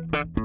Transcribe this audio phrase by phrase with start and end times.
[0.00, 0.41] Música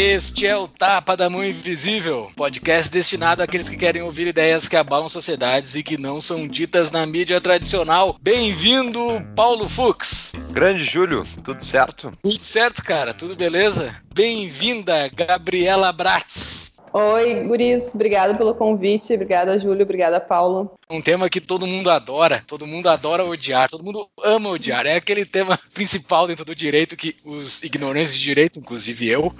[0.00, 4.76] Este é o Tapa da Mão Invisível, podcast destinado àqueles que querem ouvir ideias que
[4.76, 8.16] abalam sociedades e que não são ditas na mídia tradicional.
[8.22, 9.00] Bem-vindo,
[9.34, 10.34] Paulo Fux.
[10.52, 12.12] Grande Júlio, tudo certo?
[12.22, 13.92] Tudo certo, cara, tudo beleza?
[14.14, 16.78] Bem-vinda, Gabriela Bratz.
[16.92, 20.72] Oi, guris, obrigada pelo convite, obrigada, Júlio, obrigada, Paulo.
[20.88, 24.86] Um tema que todo mundo adora, todo mundo adora odiar, todo mundo ama odiar.
[24.86, 29.34] É aquele tema principal dentro do direito que os ignorantes de direito, inclusive eu,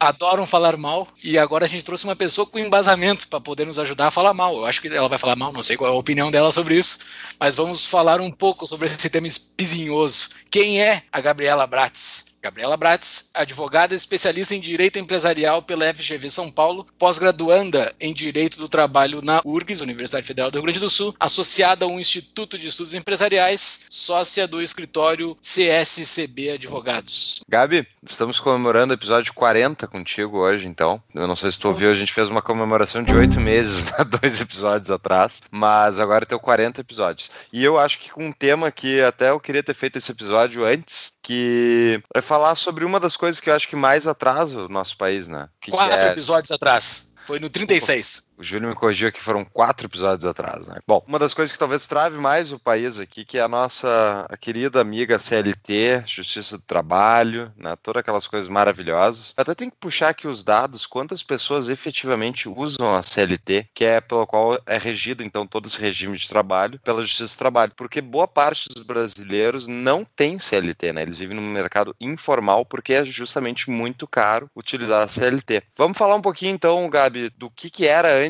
[0.00, 3.78] adoram falar mal e agora a gente trouxe uma pessoa com embasamento para poder nos
[3.78, 4.56] ajudar a falar mal.
[4.56, 6.76] Eu acho que ela vai falar mal, não sei qual é a opinião dela sobre
[6.76, 7.00] isso,
[7.38, 10.28] mas vamos falar um pouco sobre esse tema espinhoso.
[10.50, 12.33] Quem é a Gabriela Bratz?
[12.44, 18.68] Gabriela Bratz, advogada especialista em Direito Empresarial pela FGV São Paulo, pós-graduanda em Direito do
[18.68, 22.92] Trabalho na URGS, Universidade Federal do Rio Grande do Sul, associada ao Instituto de Estudos
[22.92, 27.40] Empresariais, sócia do escritório CSCB Advogados.
[27.48, 31.02] Gabi, estamos comemorando o episódio 40 contigo hoje, então.
[31.14, 34.04] Eu não sei se tu ouviu, a gente fez uma comemoração de oito meses, né,
[34.20, 37.30] dois episódios atrás, mas agora tem 40 episódios.
[37.50, 40.62] E eu acho que com um tema que até eu queria ter feito esse episódio
[40.62, 44.68] antes, que é falar sobre uma das coisas que eu acho que mais atrasa o
[44.68, 45.48] nosso país, né?
[45.58, 46.10] Que Quatro que é...
[46.10, 47.12] episódios atrás.
[47.26, 48.28] Foi no 36.
[48.36, 50.78] O Júlio me corrigiu que foram quatro episódios atrás, né?
[50.86, 54.26] Bom, uma das coisas que talvez trave mais o país aqui, que é a nossa
[54.40, 57.76] querida amiga CLT, Justiça do Trabalho, né?
[57.82, 59.32] Todas aquelas coisas maravilhosas.
[59.36, 64.00] Até tem que puxar aqui os dados, quantas pessoas efetivamente usam a CLT, que é
[64.00, 67.72] pela qual é regido, então, todo esse regime de trabalho pela Justiça do Trabalho.
[67.76, 71.02] Porque boa parte dos brasileiros não tem CLT, né?
[71.02, 75.62] Eles vivem num mercado informal porque é justamente muito caro utilizar a CLT.
[75.76, 78.23] Vamos falar um pouquinho, então, Gabi, do que, que era antes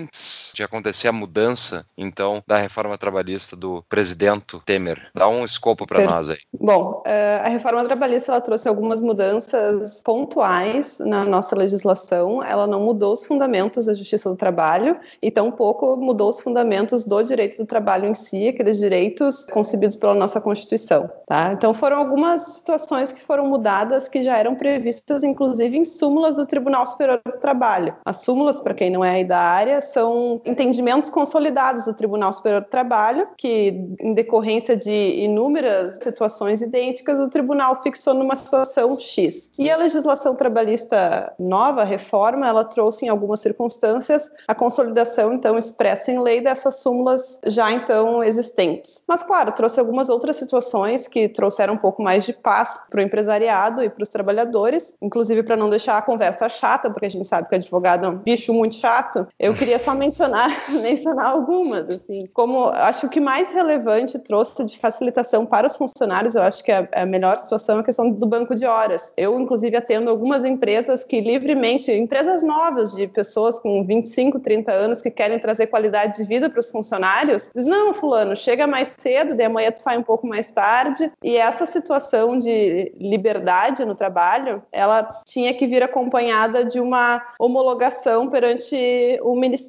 [0.54, 5.10] de acontecer a mudança, então, da reforma trabalhista do presidente Temer?
[5.14, 6.38] Dá um escopo para nós aí.
[6.58, 12.42] Bom, eh, a reforma trabalhista ela trouxe algumas mudanças pontuais na nossa legislação.
[12.42, 17.22] Ela não mudou os fundamentos da justiça do trabalho e tampouco mudou os fundamentos do
[17.22, 21.10] direito do trabalho em si, aqueles direitos concebidos pela nossa Constituição.
[21.26, 21.52] Tá?
[21.52, 26.46] Então, foram algumas situações que foram mudadas que já eram previstas, inclusive, em súmulas do
[26.46, 27.94] Tribunal Superior do Trabalho.
[28.04, 32.68] As súmulas, para quem não é da área, são entendimentos consolidados do Tribunal Superior do
[32.68, 33.68] Trabalho, que,
[34.00, 34.90] em decorrência de
[35.20, 39.50] inúmeras situações idênticas, o tribunal fixou numa situação X.
[39.58, 45.56] E a legislação trabalhista nova, a reforma, ela trouxe em algumas circunstâncias a consolidação, então,
[45.58, 49.02] expressa em lei dessas súmulas já então existentes.
[49.06, 53.02] Mas, claro, trouxe algumas outras situações que trouxeram um pouco mais de paz para o
[53.02, 57.26] empresariado e para os trabalhadores, inclusive para não deixar a conversa chata, porque a gente
[57.26, 59.26] sabe que advogado é um bicho muito chato.
[59.38, 64.78] Eu queria só mencionar, mencionar algumas, assim, como acho que o mais relevante trouxe de
[64.78, 68.26] facilitação para os funcionários, eu acho que a, a melhor situação é a questão do
[68.26, 69.12] banco de horas.
[69.16, 75.02] Eu, inclusive, atendo algumas empresas que livremente, empresas novas de pessoas com 25, 30 anos
[75.02, 79.34] que querem trazer qualidade de vida para os funcionários, diz, não, fulano, chega mais cedo,
[79.34, 84.62] de amanhã tu sai um pouco mais tarde, e essa situação de liberdade no trabalho,
[84.72, 89.63] ela tinha que vir acompanhada de uma homologação perante o Ministério,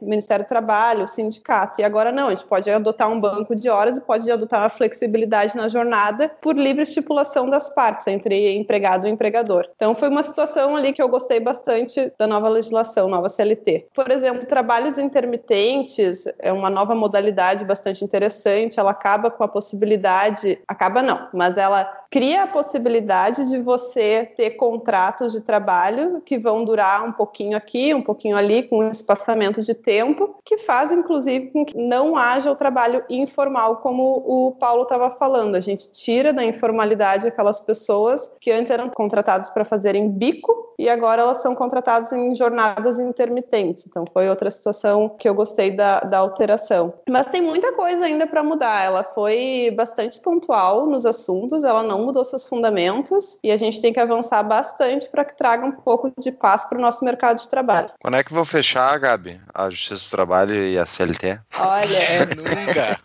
[0.00, 1.80] o Ministério do Trabalho, o sindicato.
[1.80, 4.70] E agora não, a gente pode adotar um banco de horas e pode adotar uma
[4.70, 9.68] flexibilidade na jornada por livre estipulação das partes, entre empregado e empregador.
[9.76, 13.88] Então foi uma situação ali que eu gostei bastante da nova legislação, nova CLT.
[13.94, 20.58] Por exemplo, trabalhos intermitentes é uma nova modalidade bastante interessante, ela acaba com a possibilidade,
[20.66, 26.64] acaba não, mas ela cria a possibilidade de você ter contratos de trabalho que vão
[26.64, 31.50] durar um pouquinho aqui, um pouquinho ali, com um espaçamento de tempo, que faz, inclusive,
[31.50, 35.54] com que não haja o trabalho informal, como o Paulo estava falando.
[35.54, 40.88] A gente tira da informalidade aquelas pessoas que antes eram contratadas para fazerem bico e
[40.88, 43.84] agora elas são contratadas em jornadas intermitentes.
[43.86, 46.94] Então, foi outra situação que eu gostei da, da alteração.
[47.08, 48.84] Mas tem muita coisa ainda para mudar.
[48.84, 53.92] Ela foi bastante pontual nos assuntos, ela não mudou seus fundamentos e a gente tem
[53.92, 57.48] que avançar bastante para que traga um pouco de paz para o nosso mercado de
[57.48, 57.90] trabalho.
[58.00, 61.40] Quando é que vão fechar, Gabi, a Justiça do Trabalho e a CLT?
[61.60, 63.00] Olha, É, nunca.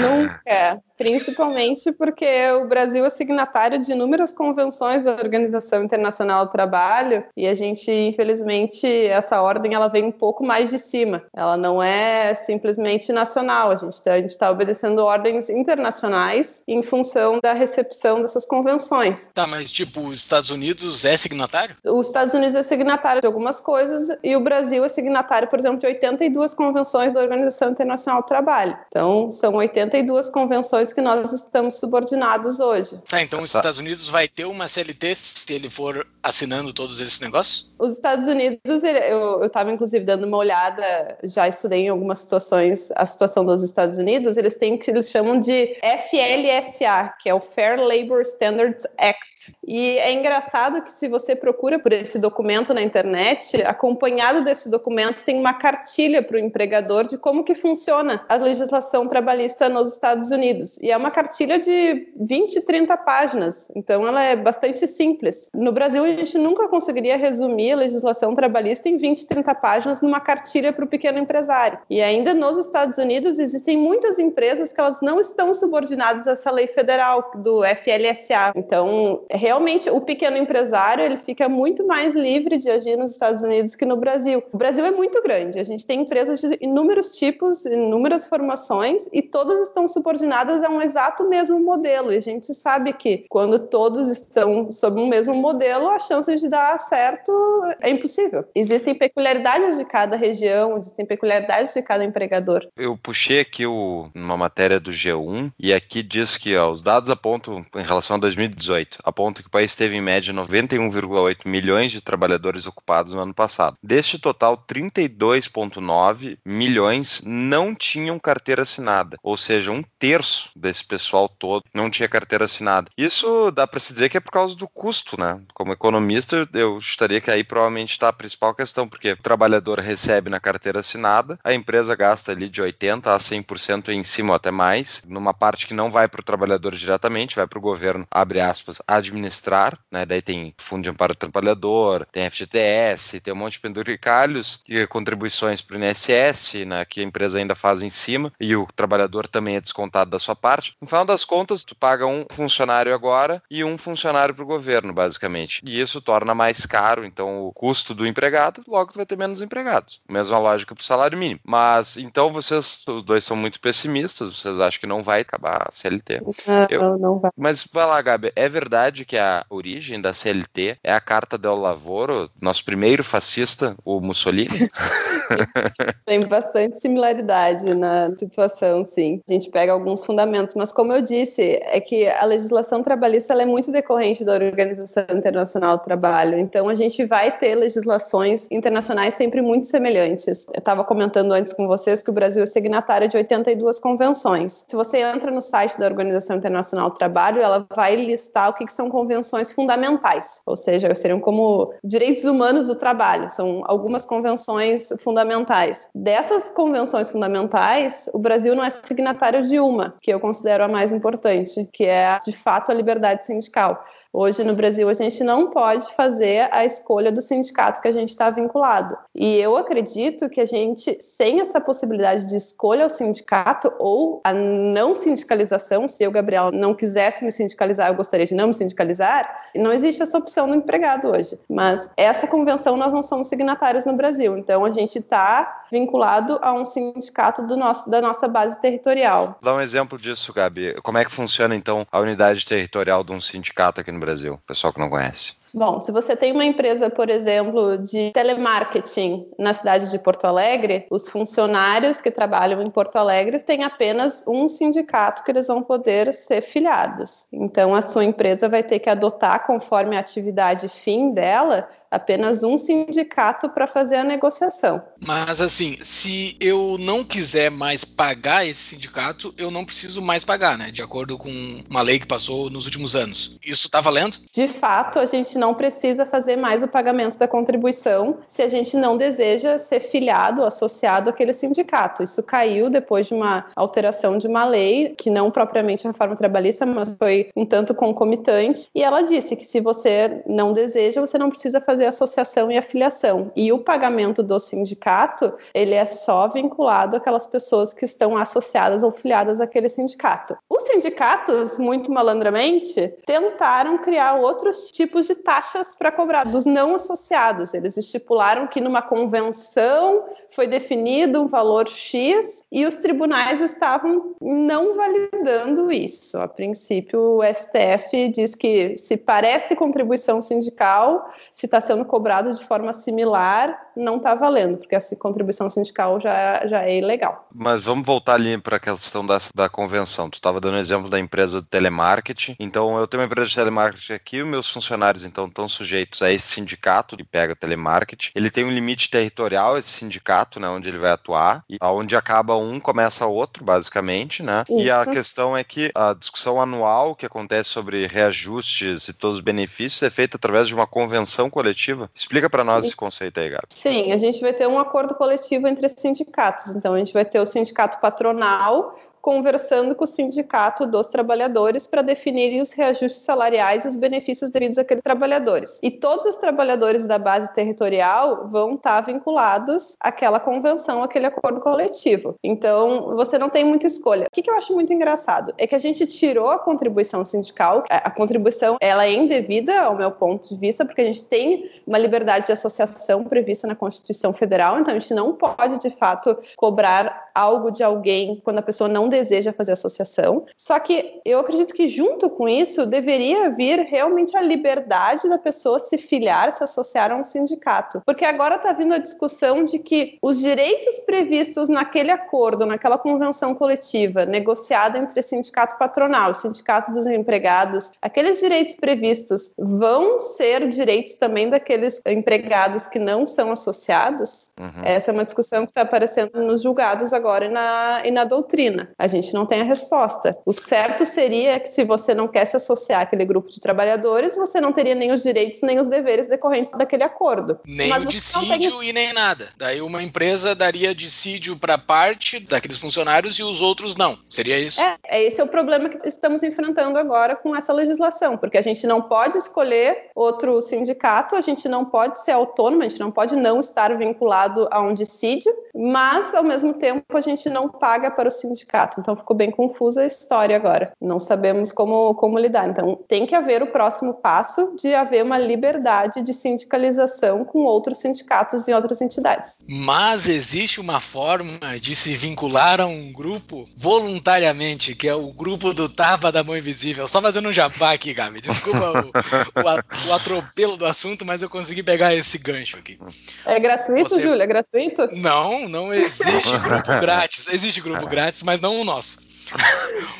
[0.00, 0.82] nunca.
[1.02, 7.46] Principalmente porque o Brasil é signatário de inúmeras convenções da Organização Internacional do Trabalho e
[7.46, 11.22] a gente, infelizmente, essa ordem ela vem um pouco mais de cima.
[11.34, 13.70] Ela não é simplesmente nacional.
[13.70, 19.30] A gente está tá obedecendo ordens internacionais em função da recepção dessas convenções.
[19.34, 21.76] Tá, mas tipo, os Estados Unidos é signatário?
[21.84, 25.78] Os Estados Unidos é signatário de algumas coisas e o Brasil é signatário, por exemplo,
[25.78, 28.76] de 82 convenções da Organização Internacional do Trabalho.
[28.88, 33.00] Então, são 82 convenções que nós estamos subordinados hoje.
[33.08, 37.20] Tá, então os Estados Unidos vai ter uma CLT se ele for assinando todos esses
[37.20, 37.71] negócios?
[37.82, 43.04] Os Estados Unidos, eu estava inclusive dando uma olhada, já estudei em algumas situações a
[43.04, 47.40] situação dos Estados Unidos, eles têm o que eles chamam de FLSA, que é o
[47.40, 49.52] Fair Labor Standards Act.
[49.66, 55.24] E é engraçado que se você procura por esse documento na internet, acompanhado desse documento
[55.24, 60.30] tem uma cartilha para o empregador de como que funciona a legislação trabalhista nos Estados
[60.30, 60.78] Unidos.
[60.80, 65.50] E é uma cartilha de 20, 30 páginas, então ela é bastante simples.
[65.52, 70.20] No Brasil, a gente nunca conseguiria resumir a legislação trabalhista em 20, 30 páginas numa
[70.20, 71.78] cartilha para o pequeno empresário.
[71.88, 76.50] E ainda nos Estados Unidos existem muitas empresas que elas não estão subordinadas a essa
[76.50, 78.52] lei federal do FLSA.
[78.56, 83.74] Então, realmente, o pequeno empresário ele fica muito mais livre de agir nos Estados Unidos
[83.74, 84.42] que no Brasil.
[84.52, 85.58] O Brasil é muito grande.
[85.58, 90.80] A gente tem empresas de inúmeros tipos, inúmeras formações e todas estão subordinadas a um
[90.80, 92.12] exato mesmo modelo.
[92.12, 96.48] E a gente sabe que quando todos estão sob um mesmo modelo, a chance de
[96.48, 97.32] dar certo
[97.80, 98.44] é impossível.
[98.54, 102.66] Existem peculiaridades de cada região, existem peculiaridades de cada empregador.
[102.76, 107.10] Eu puxei aqui o, uma matéria do G1 e aqui diz que ó, os dados
[107.10, 112.00] apontam, em relação a 2018, apontam que o país teve em média 91,8 milhões de
[112.00, 113.76] trabalhadores ocupados no ano passado.
[113.82, 121.64] Deste total, 32,9 milhões não tinham carteira assinada, ou seja, um terço desse pessoal todo
[121.74, 122.90] não tinha carteira assinada.
[122.96, 125.40] Isso dá para se dizer que é por causa do custo, né?
[125.54, 130.30] Como economista, eu estaria que aí provavelmente está a principal questão, porque o trabalhador recebe
[130.30, 134.50] na carteira assinada, a empresa gasta ali de 80% a 100% em cima ou até
[134.50, 138.40] mais, numa parte que não vai para o trabalhador diretamente, vai para o governo, abre
[138.40, 140.04] aspas, administrar, né?
[140.04, 144.86] Daí tem fundo de amparo do trabalhador, tem FGTS, tem um monte de penduricalhos e
[144.86, 146.84] contribuições para o INSS, né?
[146.84, 150.36] Que a empresa ainda faz em cima, e o trabalhador também é descontado da sua
[150.36, 150.74] parte.
[150.80, 154.92] No final das contas, tu paga um funcionário agora e um funcionário para o governo,
[154.92, 155.62] basicamente.
[155.64, 160.00] E isso torna mais caro, então, o custo do empregado, logo vai ter menos empregados.
[160.08, 161.40] Mesma lógica para o salário mínimo.
[161.44, 165.72] Mas, então, vocês, os dois são muito pessimistas, vocês acham que não vai acabar a
[165.72, 166.20] CLT.
[166.46, 166.98] Não, Eu...
[166.98, 167.30] não vai.
[167.36, 171.56] Mas, vai lá, Gabi, é verdade que a origem da CLT é a Carta del
[171.56, 174.70] Lavoro, nosso primeiro fascista, o Mussolini?
[176.04, 179.22] Tem bastante similaridade na situação, sim.
[179.28, 183.46] A gente pega alguns fundamentos, mas como eu disse, é que a legislação trabalhista é
[183.46, 186.38] muito decorrente da Organização Internacional do Trabalho.
[186.38, 190.46] Então a gente vai ter legislações internacionais sempre muito semelhantes.
[190.48, 194.64] Eu estava comentando antes com vocês que o Brasil é signatário de 82 convenções.
[194.68, 198.72] Se você entra no site da Organização Internacional do Trabalho, ela vai listar o que,
[198.72, 203.28] são convenções fundamentais, ou seja, seriam como direitos humanos do trabalho.
[203.30, 205.88] São algumas convenções fundamentais.
[205.94, 210.90] Dessas convenções fundamentais, o Brasil não é signatário de uma, que eu considero a mais
[210.90, 213.84] importante, que é de fato a liberdade sindical.
[214.14, 218.10] Hoje no Brasil a gente não pode fazer a escolha do sindicato que a gente
[218.10, 218.96] está vinculado.
[219.14, 224.32] E eu acredito que a gente, sem essa possibilidade de escolha ao sindicato ou a
[224.32, 229.50] não sindicalização, se eu, Gabriel, não quisesse me sindicalizar, eu gostaria de não me sindicalizar,
[229.54, 231.38] não existe essa opção no empregado hoje.
[231.48, 236.52] Mas essa convenção nós não somos signatários no Brasil, então a gente está vinculado a
[236.52, 239.38] um sindicato do nosso, da nossa base territorial.
[239.42, 240.74] Dá um exemplo disso, Gabi.
[240.82, 244.72] Como é que funciona então a unidade territorial de um sindicato aqui no Brasil, pessoal
[244.72, 245.41] que não conhece?
[245.54, 250.86] Bom, se você tem uma empresa, por exemplo, de telemarketing na cidade de Porto Alegre,
[250.90, 256.14] os funcionários que trabalham em Porto Alegre têm apenas um sindicato que eles vão poder
[256.14, 257.26] ser filiados.
[257.30, 262.58] Então, a sua empresa vai ter que adotar, conforme a atividade fim dela, apenas um
[262.58, 264.82] sindicato para fazer a negociação.
[264.98, 270.56] Mas assim, se eu não quiser mais pagar esse sindicato, eu não preciso mais pagar,
[270.56, 270.70] né?
[270.70, 271.30] De acordo com
[271.68, 273.38] uma lei que passou nos últimos anos.
[273.44, 274.16] Isso está valendo?
[274.32, 278.76] De fato, a gente não precisa fazer mais o pagamento da contribuição se a gente
[278.76, 282.02] não deseja ser filiado, associado àquele sindicato.
[282.02, 286.64] Isso caiu depois de uma alteração de uma lei, que não propriamente a reforma trabalhista,
[286.64, 291.28] mas foi um tanto concomitante, e ela disse que se você não deseja, você não
[291.28, 293.32] precisa fazer fazer associação e afiliação.
[293.34, 298.92] E o pagamento do sindicato, ele é só vinculado àquelas pessoas que estão associadas ou
[298.92, 300.36] filiadas àquele sindicato.
[300.48, 307.54] Os sindicatos, muito malandramente, tentaram criar outros tipos de taxas para cobrar dos não associados.
[307.54, 314.76] Eles estipularam que numa convenção foi definido um valor X e os tribunais estavam não
[314.76, 316.18] validando isso.
[316.18, 322.44] A princípio, o STF diz que se parece contribuição sindical, se está sendo cobrado de
[322.44, 327.28] forma similar, não está valendo, porque essa contribuição sindical já, já é ilegal.
[327.34, 330.10] Mas vamos voltar ali para a questão da, da convenção.
[330.10, 332.36] Tu estava dando exemplo da empresa do telemarketing.
[332.38, 336.10] Então, eu tenho uma empresa de telemarketing aqui, os meus funcionários, então, estão sujeitos a
[336.10, 338.12] esse sindicato que pega telemarketing.
[338.14, 342.36] Ele tem um limite territorial, esse sindicato, né, onde ele vai atuar, e onde acaba
[342.36, 344.44] um, começa outro, basicamente, né?
[344.48, 344.60] Isso.
[344.60, 349.22] E a questão é que a discussão anual que acontece sobre reajustes e todos os
[349.22, 351.90] benefícios é feita através de uma convenção coletiva.
[351.94, 352.68] Explica para nós Isso.
[352.68, 353.46] esse conceito aí, Gabi.
[353.62, 356.52] Sim, a gente vai ter um acordo coletivo entre sindicatos.
[356.56, 361.82] Então, a gente vai ter o sindicato patronal, conversando com o sindicato dos trabalhadores para
[361.82, 365.58] definirem os reajustes salariais e os benefícios devidos àqueles trabalhadores.
[365.60, 372.14] E todos os trabalhadores da base territorial vão estar vinculados àquela convenção, àquele acordo coletivo.
[372.22, 374.06] Então, você não tem muita escolha.
[374.06, 377.64] O que, eu acho muito engraçado é que a gente tirou a contribuição sindical.
[377.68, 381.78] A contribuição ela é indevida, ao meu ponto de vista, porque a gente tem uma
[381.78, 387.10] liberdade de associação prevista na Constituição Federal, então a gente não pode, de fato, cobrar
[387.14, 390.26] algo de alguém quando a pessoa não deseja fazer associação.
[390.36, 395.58] Só que eu acredito que junto com isso deveria vir realmente a liberdade da pessoa
[395.58, 397.82] se filiar, se associar a um sindicato.
[397.86, 403.34] Porque agora está vindo a discussão de que os direitos previstos naquele acordo, naquela convenção
[403.34, 411.30] coletiva negociada entre sindicato patronal, sindicato dos empregados, aqueles direitos previstos vão ser direitos também
[411.30, 414.30] daqueles empregados que não são associados?
[414.38, 414.62] Uhum.
[414.62, 418.70] Essa é uma discussão que está aparecendo nos julgados agora e na, e na doutrina
[418.82, 420.18] a gente não tem a resposta.
[420.26, 424.40] O certo seria que se você não quer se associar àquele grupo de trabalhadores, você
[424.40, 427.38] não teria nem os direitos nem os deveres decorrentes daquele acordo.
[427.46, 428.70] Nem Mas o dissídio tem...
[428.70, 429.28] e nem nada.
[429.36, 433.96] Daí uma empresa daria dissídio para parte daqueles funcionários e os outros não.
[434.08, 434.60] Seria isso?
[434.60, 438.42] É, é, esse é o problema que estamos enfrentando agora com essa legislação, porque a
[438.42, 442.90] gente não pode escolher outro sindicato, a gente não pode ser autônomo, a gente não
[442.90, 447.88] pode não estar vinculado a um dissídio, mas ao mesmo tempo a gente não paga
[447.88, 448.71] para o sindicato.
[448.80, 450.72] Então ficou bem confusa a história agora.
[450.80, 452.48] Não sabemos como, como lidar.
[452.48, 457.78] Então tem que haver o próximo passo de haver uma liberdade de sindicalização com outros
[457.78, 459.38] sindicatos e outras entidades.
[459.46, 465.52] Mas existe uma forma de se vincular a um grupo voluntariamente, que é o grupo
[465.52, 466.86] do Tapa da Mão Invisível.
[466.88, 468.20] Só fazendo um jabá aqui, Gabi.
[468.20, 472.78] Desculpa o, o, atropelo do assunto, mas eu consegui pegar esse gancho aqui.
[473.24, 474.02] É gratuito, Você...
[474.02, 474.24] Júlia?
[474.24, 474.88] É gratuito?
[474.92, 477.28] Não, não existe grupo grátis.
[477.28, 479.11] Existe grupo grátis, mas não nosso.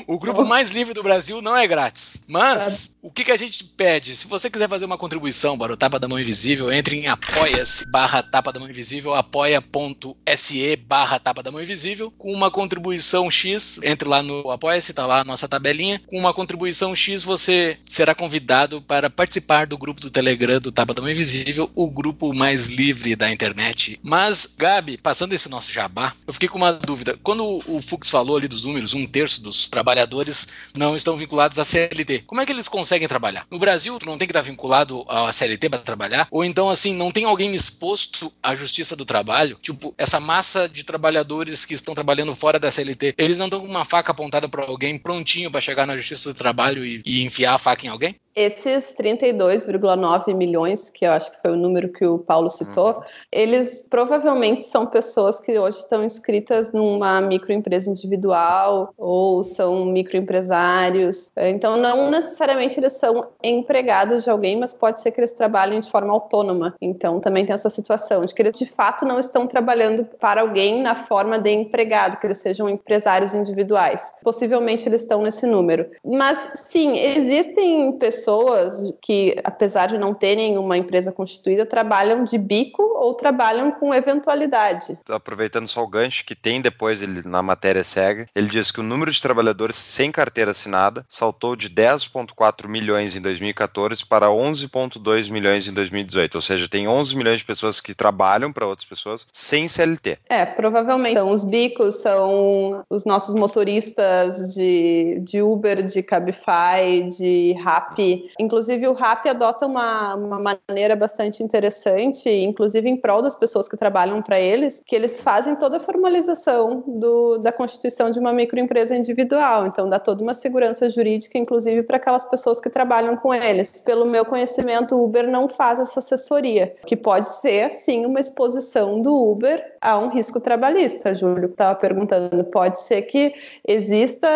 [0.07, 2.17] O grupo mais livre do Brasil não é grátis.
[2.27, 4.17] Mas o que, que a gente pede?
[4.17, 7.91] Se você quiser fazer uma contribuição para o Tapa da Mão Invisível, entre em apoia-se
[7.91, 13.81] barra Tapa da Mão Invisível, apoia.se barra Tapa da Mão Invisível, com uma contribuição X,
[13.83, 18.15] entre lá no apoia-se, tá lá a nossa tabelinha, com uma contribuição X você será
[18.15, 22.67] convidado para participar do grupo do Telegram do Tapa da Mão Invisível, o grupo mais
[22.67, 23.99] livre da internet.
[24.03, 27.19] Mas, Gabi, passando esse nosso jabá, eu fiquei com uma dúvida.
[27.23, 31.64] Quando o Fux falou ali dos números, um terço dos trabalhadores não estão vinculados à
[31.64, 32.25] CLT.
[32.26, 33.47] Como é que eles conseguem trabalhar?
[33.50, 36.29] No Brasil, tu não tem que estar vinculado à CLT para trabalhar?
[36.31, 39.59] Ou então, assim, não tem alguém exposto à justiça do trabalho?
[39.61, 43.67] Tipo, essa massa de trabalhadores que estão trabalhando fora da CLT, eles não estão com
[43.67, 47.55] uma faca apontada para alguém prontinho para chegar na justiça do trabalho e, e enfiar
[47.55, 48.17] a faca em alguém?
[48.35, 53.03] Esses 32,9 milhões, que eu acho que foi o número que o Paulo citou, uhum.
[53.31, 61.31] eles provavelmente são pessoas que hoje estão inscritas numa microempresa individual ou são microempresários.
[61.37, 65.91] Então, não necessariamente eles são empregados de alguém, mas pode ser que eles trabalhem de
[65.91, 66.75] forma autônoma.
[66.81, 70.81] Então, também tem essa situação de que eles de fato não estão trabalhando para alguém
[70.81, 74.11] na forma de empregado, que eles sejam empresários individuais.
[74.23, 75.91] Possivelmente eles estão nesse número.
[76.03, 82.38] Mas, sim, existem pessoas pessoas que, apesar de não terem uma empresa constituída, trabalham de
[82.38, 84.97] bico ou trabalham com eventualidade.
[85.09, 88.83] Aproveitando só o gancho que tem depois ele, na matéria segue, ele diz que o
[88.83, 95.67] número de trabalhadores sem carteira assinada saltou de 10,4 milhões em 2014 para 11,2 milhões
[95.67, 96.37] em 2018.
[96.37, 100.19] Ou seja, tem 11 milhões de pessoas que trabalham para outras pessoas sem CLT.
[100.29, 101.12] É, provavelmente.
[101.12, 108.88] Então, os bicos são os nossos motoristas de, de Uber, de Cabify, de Rappi, Inclusive,
[108.88, 114.23] o RAP adota uma, uma maneira bastante interessante, inclusive em prol das pessoas que trabalham
[114.23, 119.66] para eles, que eles fazem toda a formalização do, da constituição de uma microempresa individual.
[119.66, 123.83] Então, dá toda uma segurança jurídica, inclusive para aquelas pessoas que trabalham com eles.
[123.83, 129.00] Pelo meu conhecimento, o Uber não faz essa assessoria, que pode ser, sim, uma exposição
[129.00, 131.15] do Uber a um risco trabalhista.
[131.15, 133.35] Júlio estava perguntando, pode ser que
[133.67, 134.29] exista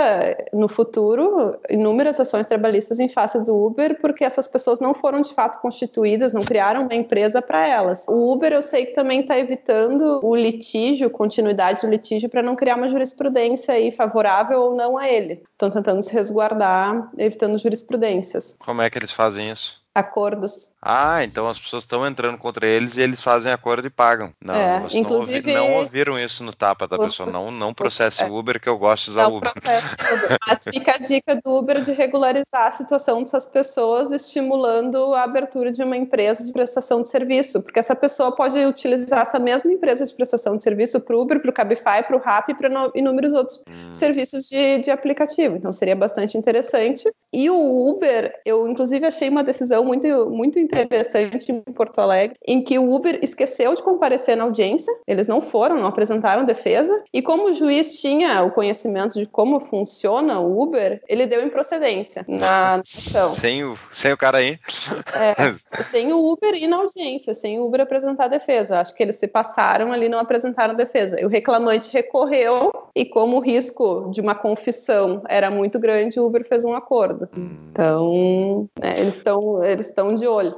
[0.52, 5.32] no futuro inúmeras ações trabalhistas em face do Uber, porque essas pessoas não foram de
[5.32, 8.04] fato constituídas, não criaram uma empresa para elas.
[8.08, 12.56] O Uber, eu sei que também está evitando o litígio, continuidade do litígio, para não
[12.56, 15.42] criar uma jurisprudência aí favorável ou não a ele.
[15.52, 18.56] Estão tentando se resguardar, evitando jurisprudências.
[18.58, 19.86] Como é que eles fazem isso?
[19.96, 20.68] acordos.
[20.80, 24.32] Ah, então as pessoas estão entrando contra eles e eles fazem acordo e pagam.
[24.42, 27.30] Não, é, vocês inclusive, não, ouvi, não, ouviram isso no tapa da pessoa.
[27.30, 28.30] Não, não processe o é.
[28.30, 29.50] Uber que eu gosto de usar não Uber.
[29.50, 30.38] Uber.
[30.46, 35.72] Mas fica a dica do Uber de regularizar a situação dessas pessoas, estimulando a abertura
[35.72, 40.06] de uma empresa de prestação de serviço, porque essa pessoa pode utilizar essa mesma empresa
[40.06, 42.90] de prestação de serviço para o Uber, para o Cabify, para o Rappi e para
[42.94, 43.94] inúmeros outros hum.
[43.94, 45.56] serviços de, de aplicativo.
[45.56, 47.10] Então seria bastante interessante.
[47.32, 52.62] E o Uber, eu inclusive achei uma decisão muito, muito interessante em Porto Alegre, em
[52.62, 57.22] que o Uber esqueceu de comparecer na audiência, eles não foram, não apresentaram defesa, e
[57.22, 62.76] como o juiz tinha o conhecimento de como funciona o Uber, ele deu improcedência na
[62.76, 63.34] ação.
[63.34, 64.58] Sem o, sem o cara aí.
[65.14, 68.80] É, sem o Uber ir na audiência, sem o Uber apresentar defesa.
[68.80, 71.20] Acho que eles se passaram ali não apresentaram defesa.
[71.20, 76.26] E o reclamante recorreu, e como o risco de uma confissão era muito grande, o
[76.26, 77.28] Uber fez um acordo.
[77.36, 77.56] Hum.
[77.70, 80.55] Então, né, eles estão eles estão de olho.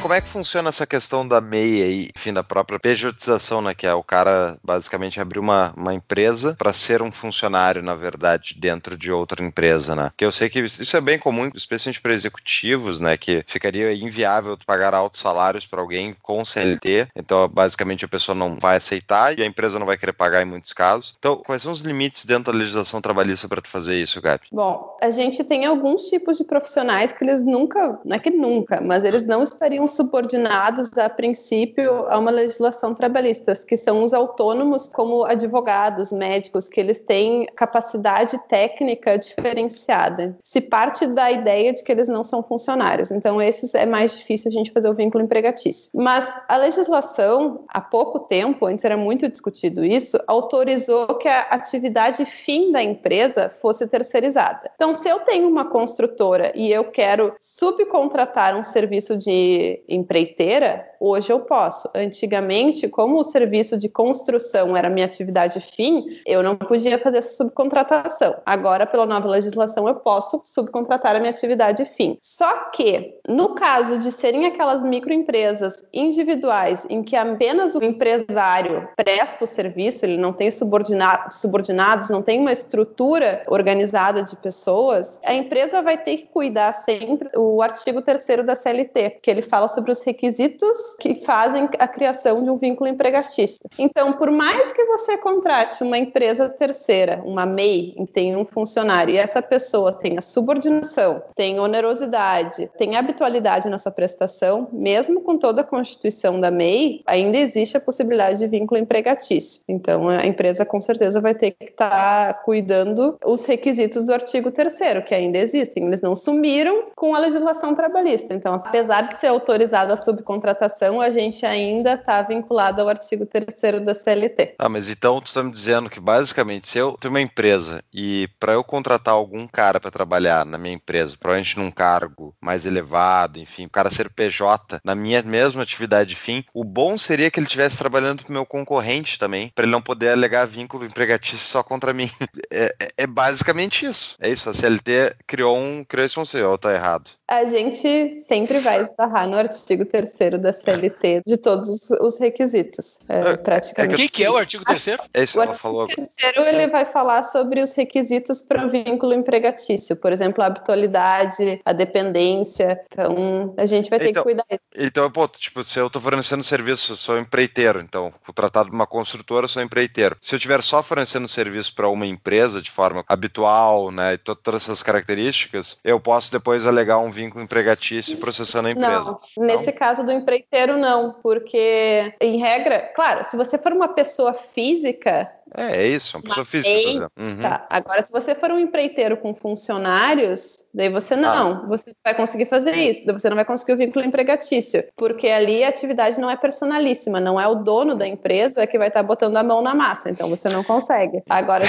[0.00, 3.74] Como é que funciona essa questão da MEI aí, enfim, da própria pejotização, né?
[3.74, 8.54] Que é o cara basicamente abrir uma, uma empresa para ser um funcionário, na verdade,
[8.58, 10.12] dentro de outra empresa, né?
[10.16, 13.16] Que eu sei que isso é bem comum, especialmente para executivos, né?
[13.16, 17.08] Que ficaria inviável pagar altos salários para alguém com CLT.
[17.16, 20.46] Então, basicamente, a pessoa não vai aceitar e a empresa não vai querer pagar em
[20.46, 21.16] muitos casos.
[21.18, 24.46] Então, quais são os limites dentro da legislação trabalhista para tu fazer isso, Gabi?
[24.52, 28.80] Bom, a gente tem alguns tipos de profissionais que eles nunca, não é que nunca,
[28.80, 34.88] mas eles não estariam subordinados, a princípio, a uma legislação trabalhista, que são os autônomos,
[34.88, 40.36] como advogados, médicos, que eles têm capacidade técnica diferenciada.
[40.42, 43.10] Se parte da ideia de que eles não são funcionários.
[43.10, 45.90] Então, esses é mais difícil a gente fazer o vínculo empregatício.
[45.94, 52.24] Mas a legislação, há pouco tempo, antes era muito discutido isso, autorizou que a atividade
[52.24, 54.70] fim da empresa fosse terceirizada.
[54.74, 61.32] Então, se eu tenho uma construtora e eu quero subcontratar um serviço de empreiteira, hoje
[61.32, 61.88] eu posso.
[61.94, 67.36] Antigamente, como o serviço de construção era minha atividade fim, eu não podia fazer essa
[67.36, 68.36] subcontratação.
[68.44, 72.18] Agora, pela nova legislação, eu posso subcontratar a minha atividade fim.
[72.20, 79.44] Só que, no caso de serem aquelas microempresas individuais em que apenas o empresário presta
[79.44, 85.34] o serviço, ele não tem subordinado, subordinados, não tem uma estrutura organizada de pessoas, a
[85.34, 89.92] empresa vai ter que cuidar sempre o artigo 3 da CLT, que ele fala sobre
[89.92, 93.68] os requisitos que fazem a criação de um vínculo empregatício.
[93.78, 99.18] Então, por mais que você contrate uma empresa terceira, uma MEI, tem um funcionário, e
[99.18, 105.64] essa pessoa tenha subordinação, tem onerosidade, tem habitualidade na sua prestação, mesmo com toda a
[105.64, 109.62] constituição da MEI, ainda existe a possibilidade de vínculo empregatício.
[109.68, 114.50] Então, a empresa com certeza vai ter que estar tá cuidando os requisitos do artigo
[114.50, 114.68] 3
[115.04, 115.86] que ainda existem.
[115.86, 118.34] Eles não sumiram com a legislação trabalhista.
[118.34, 123.82] Então, apesar de ser autorizada a subcontratação, a gente ainda está vinculado ao artigo 3
[123.82, 124.54] da CLT.
[124.58, 128.28] Ah, mas então tu está me dizendo que basicamente se eu tenho uma empresa e
[128.38, 133.38] para eu contratar algum cara para trabalhar na minha empresa, provavelmente num cargo mais elevado,
[133.38, 137.46] enfim, o cara ser PJ na minha mesma atividade fim, o bom seria que ele
[137.46, 141.62] estivesse trabalhando para o meu concorrente também, para ele não poder alegar vínculo empregatício só
[141.62, 142.10] contra mim.
[142.50, 144.16] É, é, é, basicamente isso.
[144.20, 147.10] É isso, a CLT criou um criou esse conceito, ou tá errado?
[147.28, 153.36] A gente sempre vai esbarrar no artigo 3 da CLT de todos os requisitos, é,
[153.36, 153.94] praticamente.
[153.94, 155.80] O que, que, é o artigo 3 É isso que ela falou.
[155.80, 160.42] O artigo 3 ele vai falar sobre os requisitos para o vínculo empregatício, por exemplo,
[160.42, 162.80] a habitualidade, a dependência.
[162.90, 164.62] Então, a gente vai ter então, que cuidar disso.
[164.74, 169.46] Então, pô, tipo, se eu estou fornecendo serviço, sou empreiteiro, então, contratado de uma construtora,
[169.46, 170.16] sou empreiteiro.
[170.22, 174.62] Se eu estiver só fornecendo serviço para uma empresa de forma habitual, né, e todas
[174.62, 179.18] essas características, eu posso depois alegar um vínculo empregatício processando a empresa.
[179.36, 184.32] Não, nesse caso do empreiteiro, não, porque, em regra, claro, se você for uma pessoa
[184.32, 187.10] física, é, é isso, uma pessoa física.
[187.18, 187.40] Uhum.
[187.40, 187.66] Tá.
[187.70, 191.66] Agora, se você for um empreiteiro com funcionários, daí você não, ah.
[191.66, 195.64] você vai conseguir fazer isso, daí você não vai conseguir o vínculo empregatício, porque ali
[195.64, 199.06] a atividade não é personalíssima, não é o dono da empresa que vai estar tá
[199.06, 201.22] botando a mão na massa, então você não consegue.
[201.28, 201.66] Agora, a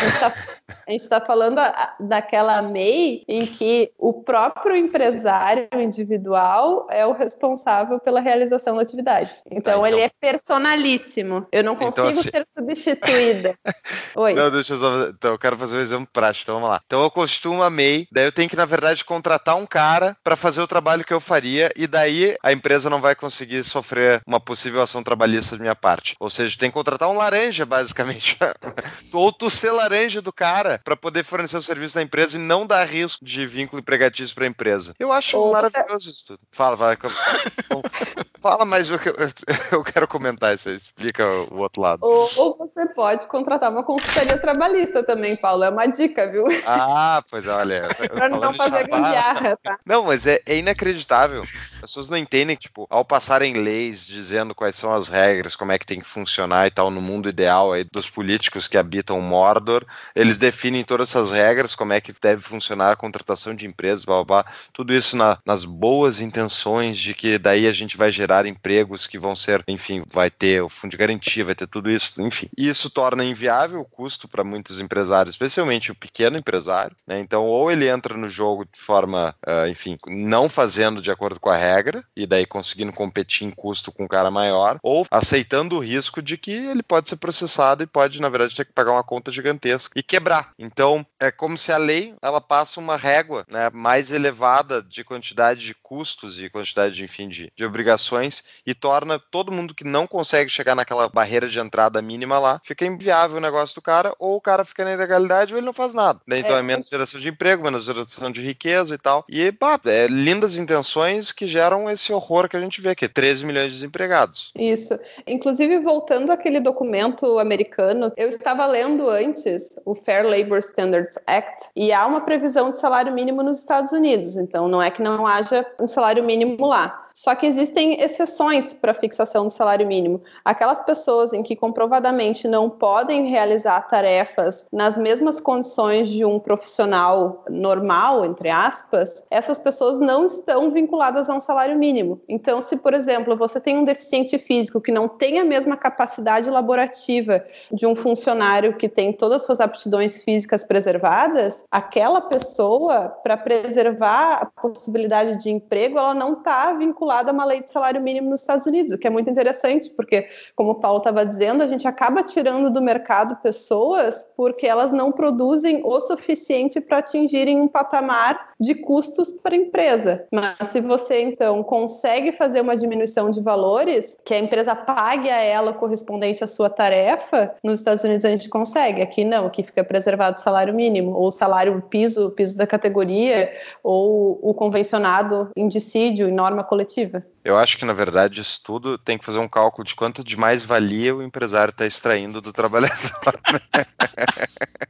[0.92, 5.39] gente está tá falando a, daquela MEI em que o próprio empresário
[5.80, 9.32] individual é o responsável pela realização da atividade.
[9.46, 9.88] Então, tá, então...
[9.88, 11.48] ele é personalíssimo.
[11.52, 12.30] Eu não então, consigo então, assim...
[12.30, 13.56] ser substituída.
[14.16, 14.34] Oi.
[14.34, 15.04] Não, deixa eu só.
[15.10, 16.44] Então, eu quero fazer um exemplo prático.
[16.44, 16.82] Então, vamos lá.
[16.86, 20.36] Então, eu costumo a MEI, daí eu tenho que, na verdade, contratar um cara para
[20.36, 24.40] fazer o trabalho que eu faria, e daí a empresa não vai conseguir sofrer uma
[24.40, 26.16] possível ação trabalhista de minha parte.
[26.20, 28.38] Ou seja, tem que contratar um laranja, basicamente.
[29.14, 32.66] Ou tu ser laranja do cara para poder fornecer o serviço da empresa e não
[32.66, 34.94] dar risco de vínculo empregatício para a empresa.
[35.00, 36.40] Eu acho Ou maravilhoso isso tudo.
[36.52, 36.98] Fala, vai.
[38.42, 39.16] Fala mais o que eu,
[39.72, 40.76] eu quero comentar isso aí.
[40.76, 42.00] Explica o outro lado.
[42.02, 45.64] Ou, ou você pode contratar uma consultoria trabalhista também, Paulo.
[45.64, 46.46] É uma dica, viu?
[46.66, 47.82] Ah, pois olha.
[48.16, 49.78] pra não fazer gambiarra, tá?
[49.86, 51.42] Não, mas é, é, inacreditável.
[51.76, 55.72] As pessoas não entendem que, tipo, ao passarem leis dizendo quais são as regras, como
[55.72, 59.20] é que tem que funcionar e tal, no mundo ideal aí dos políticos que habitam
[59.20, 64.06] Mordor, eles definem todas essas regras, como é que deve funcionar a contratação de empresas,
[64.06, 64.54] blá, blá, blá.
[64.72, 69.20] tudo isso na, nas boas intenções de que daí a gente vai gerar empregos que
[69.20, 72.48] vão ser, enfim, vai ter o fundo de garantia, vai ter tudo isso, enfim.
[72.58, 77.20] Isso torna inviável o custo para muitos empresários, especialmente o pequeno empresário, né?
[77.20, 81.50] Então, ou ele entra no jogo de forma, uh, enfim, não fazendo de acordo com
[81.50, 85.80] a regra, e daí conseguindo competir em custo com um cara maior, ou aceitando o
[85.80, 89.04] risco de que ele pode ser processado e pode, na verdade, ter que pagar uma
[89.04, 90.52] conta gigantesca e quebrar.
[90.58, 95.62] Então, é como se a lei ela passa uma régua né, mais elevada de quantidade
[95.62, 98.19] de custos e quantidade, enfim, de, de obrigações
[98.66, 102.86] e torna todo mundo que não consegue chegar naquela barreira de entrada mínima lá, fica
[102.86, 105.94] inviável o negócio do cara, ou o cara fica na ilegalidade ou ele não faz
[105.94, 106.20] nada.
[106.28, 109.26] Então é, é menos geração de emprego, menos geração de riqueza e tal.
[109.28, 113.46] E, pá, é lindas intenções que geram esse horror que a gente vê aqui, 13
[113.46, 114.52] milhões de desempregados.
[114.56, 115.00] Isso.
[115.26, 121.92] Inclusive, voltando àquele documento americano, eu estava lendo antes o Fair Labor Standards Act e
[121.92, 124.36] há uma previsão de salário mínimo nos Estados Unidos.
[124.36, 127.09] Então, não é que não haja um salário mínimo lá.
[127.20, 130.22] Só que existem exceções para fixação do salário mínimo.
[130.46, 137.44] Aquelas pessoas em que comprovadamente não podem realizar tarefas nas mesmas condições de um profissional
[137.50, 142.22] normal, entre aspas, essas pessoas não estão vinculadas a um salário mínimo.
[142.26, 146.50] Então, se, por exemplo, você tem um deficiente físico que não tem a mesma capacidade
[146.50, 153.36] laborativa de um funcionário que tem todas as suas aptidões físicas preservadas, aquela pessoa, para
[153.36, 158.00] preservar a possibilidade de emprego, ela não está vinculada vinculada a uma lei de salário
[158.00, 161.64] mínimo nos Estados Unidos, o que é muito interessante, porque, como o Paulo estava dizendo,
[161.64, 167.60] a gente acaba tirando do mercado pessoas porque elas não produzem o suficiente para atingirem
[167.60, 170.26] um patamar de custos para a empresa.
[170.32, 175.42] Mas se você, então, consegue fazer uma diminuição de valores, que a empresa pague a
[175.42, 179.02] ela correspondente à sua tarefa, nos Estados Unidos a gente consegue.
[179.02, 183.52] Aqui não, aqui fica preservado o salário mínimo, ou o salário piso, piso da categoria,
[183.84, 189.18] ou o convencionado indicídio e norma coletiva eu acho que, na verdade, isso tudo tem
[189.18, 192.96] que fazer um cálculo de quanto de mais valia o empresário está extraindo do trabalhador.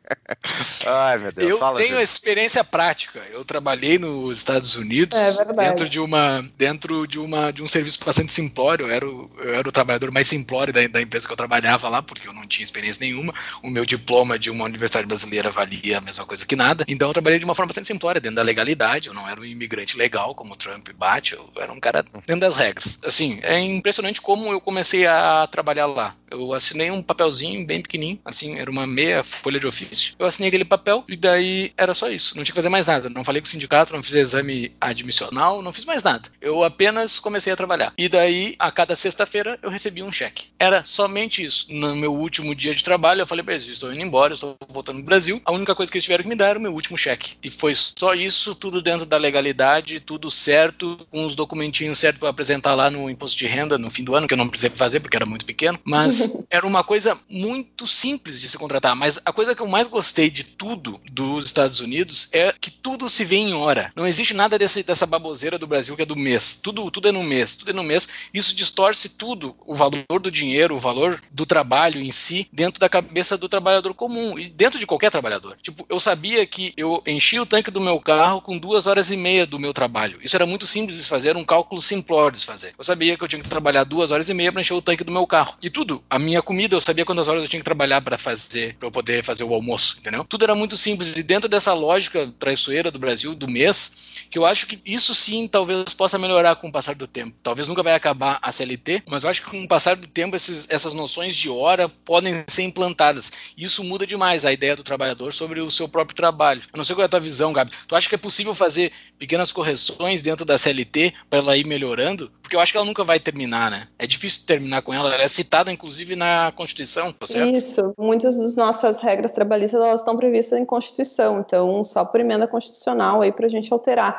[0.86, 1.50] Ai, meu Deus.
[1.50, 2.04] Eu Fala, tenho gente.
[2.04, 3.22] experiência prática.
[3.32, 8.04] Eu trabalhei nos Estados Unidos é dentro de uma dentro de uma de um serviço
[8.04, 8.88] bastante simplório.
[8.88, 11.90] Eu era o, eu era o trabalhador mais simplório da, da empresa que eu trabalhava
[11.90, 13.34] lá, porque eu não tinha experiência nenhuma.
[13.64, 16.86] O meu diploma de uma universidade brasileira valia a mesma coisa que nada.
[16.88, 19.08] Então eu trabalhei de uma forma bastante simplória, dentro da legalidade.
[19.08, 21.34] Eu não era um imigrante legal, como o Trump bate.
[21.34, 23.00] Eu era um cara dentro das regras.
[23.06, 26.16] Assim, é impressionante como eu comecei a trabalhar lá.
[26.32, 30.16] Eu assinei um papelzinho bem pequenininho, assim, era uma meia folha de ofício.
[30.18, 32.36] Eu assinei aquele papel e daí era só isso.
[32.36, 33.10] Não tinha que fazer mais nada.
[33.10, 36.30] Não falei com o sindicato, não fiz exame admissional, não fiz mais nada.
[36.42, 37.94] Eu apenas comecei a trabalhar.
[37.98, 40.48] E daí, a cada sexta-feira, eu recebi um cheque.
[40.58, 41.68] Era somente isso.
[41.70, 44.98] No meu último dia de trabalho, eu falei pra eles: estou indo embora, estou voltando
[44.98, 45.42] pro Brasil.
[45.46, 47.38] A única coisa que eles tiveram que me dar era o meu último cheque.
[47.44, 52.30] E foi só isso, tudo dentro da legalidade, tudo certo, com os documentinhos certos para
[52.30, 55.00] apresentar lá no imposto de renda no fim do ano, que eu não precisei fazer
[55.00, 55.80] porque era muito pequeno.
[55.84, 56.19] Mas
[56.50, 58.96] era uma coisa muito simples de se contratar.
[58.96, 63.10] Mas a coisa que eu mais gostei de tudo dos Estados Unidos é que tudo
[63.10, 63.92] se vê em hora.
[63.96, 66.60] Não existe nada desse, dessa baboseira do Brasil que é do mês.
[66.62, 68.08] Tudo, tudo é no mês, tudo é no mês.
[68.34, 72.90] Isso distorce tudo, o valor do dinheiro, o valor do trabalho em si, dentro da
[72.90, 75.58] cabeça do trabalhador comum e dentro de qualquer trabalhador.
[75.62, 79.18] Tipo, eu sabia que eu enchi o tanque do meu carro com duas horas e
[79.18, 80.20] meia do meu trabalho.
[80.22, 82.74] Isso era muito simples de fazer, um cálculo simplório de fazer.
[82.78, 85.04] Eu sabia que eu tinha que trabalhar duas horas e meia para encher o tanque
[85.04, 85.56] do meu carro.
[85.62, 88.76] E tudo, a minha comida, eu sabia quantas horas eu tinha que trabalhar para fazer,
[88.76, 90.26] para eu poder fazer o almoço, entendeu?
[90.26, 94.46] Tudo era muito simples e dentro dessa lógica traiçoeira do Brasil do mês, que eu
[94.46, 97.36] acho que isso sim talvez possa melhorar com o passar do tempo.
[97.42, 100.36] Talvez nunca vai acabar a CLT, mas eu acho que com o passar do tempo
[100.36, 103.32] esses, essas noções de hora podem ser implantadas.
[103.58, 106.62] Isso muda demais a ideia do trabalhador sobre o seu próprio trabalho.
[106.72, 107.72] Eu não sei qual é a tua visão, Gabi.
[107.88, 112.32] Tu acha que é possível fazer pequenas correções dentro da CLT para ela ir melhorando?
[112.42, 113.88] Porque eu acho que ela nunca vai terminar, né?
[114.00, 115.14] É difícil terminar com ela.
[115.14, 117.56] Ela é citada, inclusive, na Constituição, tá certo?
[117.56, 117.94] Isso.
[117.96, 121.40] Muitas das nossas regras trabalhistas elas estão previstas em Constituição.
[121.42, 124.19] Então, só por emenda constitucional aí para a gente alterar.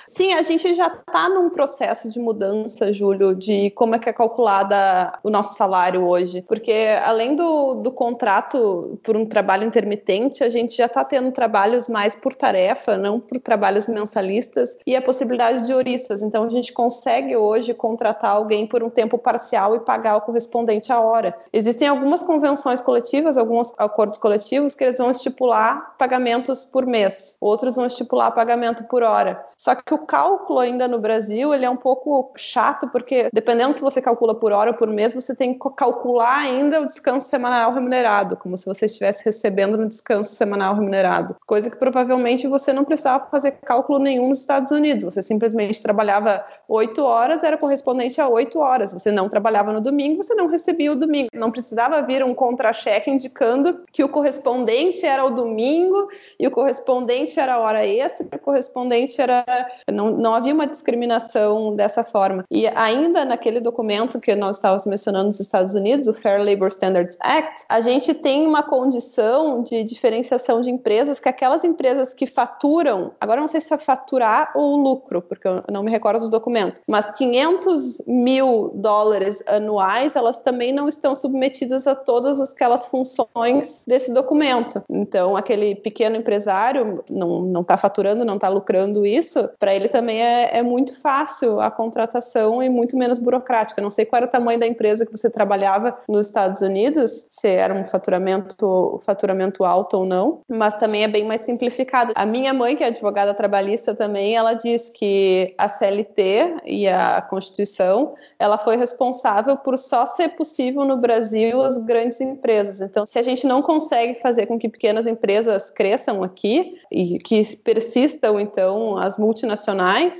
[0.13, 4.13] Sim, a gente já está num processo de mudança, Júlio, de como é que é
[4.13, 6.41] calculada o nosso salário hoje.
[6.41, 11.87] Porque além do, do contrato por um trabalho intermitente, a gente já está tendo trabalhos
[11.87, 16.21] mais por tarefa, não por trabalhos mensalistas, e a possibilidade de horistas.
[16.21, 20.91] Então, a gente consegue hoje contratar alguém por um tempo parcial e pagar o correspondente
[20.91, 21.33] à hora.
[21.53, 27.77] Existem algumas convenções coletivas, alguns acordos coletivos, que eles vão estipular pagamentos por mês, outros
[27.77, 29.41] vão estipular pagamento por hora.
[29.57, 33.81] Só que o cálculo ainda no Brasil, ele é um pouco chato, porque dependendo se
[33.81, 37.73] você calcula por hora ou por mês, você tem que calcular ainda o descanso semanal
[37.73, 41.35] remunerado, como se você estivesse recebendo no descanso semanal remunerado.
[41.45, 45.03] Coisa que provavelmente você não precisava fazer cálculo nenhum nos Estados Unidos.
[45.03, 48.93] Você simplesmente trabalhava oito horas, era correspondente a oito horas.
[48.93, 51.29] Você não trabalhava no domingo, você não recebia o domingo.
[51.33, 56.07] Não precisava vir um contra-cheque indicando que o correspondente era o domingo
[56.39, 59.45] e o correspondente era a hora extra, o correspondente era
[59.91, 62.45] não, não havia uma discriminação dessa forma.
[62.49, 67.17] E ainda naquele documento que nós estávamos mencionando nos Estados Unidos, o Fair Labor Standards
[67.19, 73.11] Act, a gente tem uma condição de diferenciação de empresas que aquelas empresas que faturam,
[73.19, 76.81] agora não sei se é faturar ou lucro, porque eu não me recordo do documento,
[76.87, 84.13] mas 500 mil dólares anuais, elas também não estão submetidas a todas aquelas funções desse
[84.13, 84.83] documento.
[84.89, 90.57] Então, aquele pequeno empresário não está faturando, não está lucrando isso, para ele também é,
[90.57, 93.81] é, muito fácil a contratação e muito menos burocrática.
[93.81, 97.47] Não sei qual era o tamanho da empresa que você trabalhava nos Estados Unidos, se
[97.47, 102.13] era um faturamento, faturamento alto ou não, mas também é bem mais simplificado.
[102.15, 107.21] A minha mãe, que é advogada trabalhista também, ela diz que a CLT e a
[107.21, 112.81] Constituição, ela foi responsável por só ser possível no Brasil as grandes empresas.
[112.81, 117.55] Então, se a gente não consegue fazer com que pequenas empresas cresçam aqui e que
[117.57, 119.70] persistam, então, as multinacionais,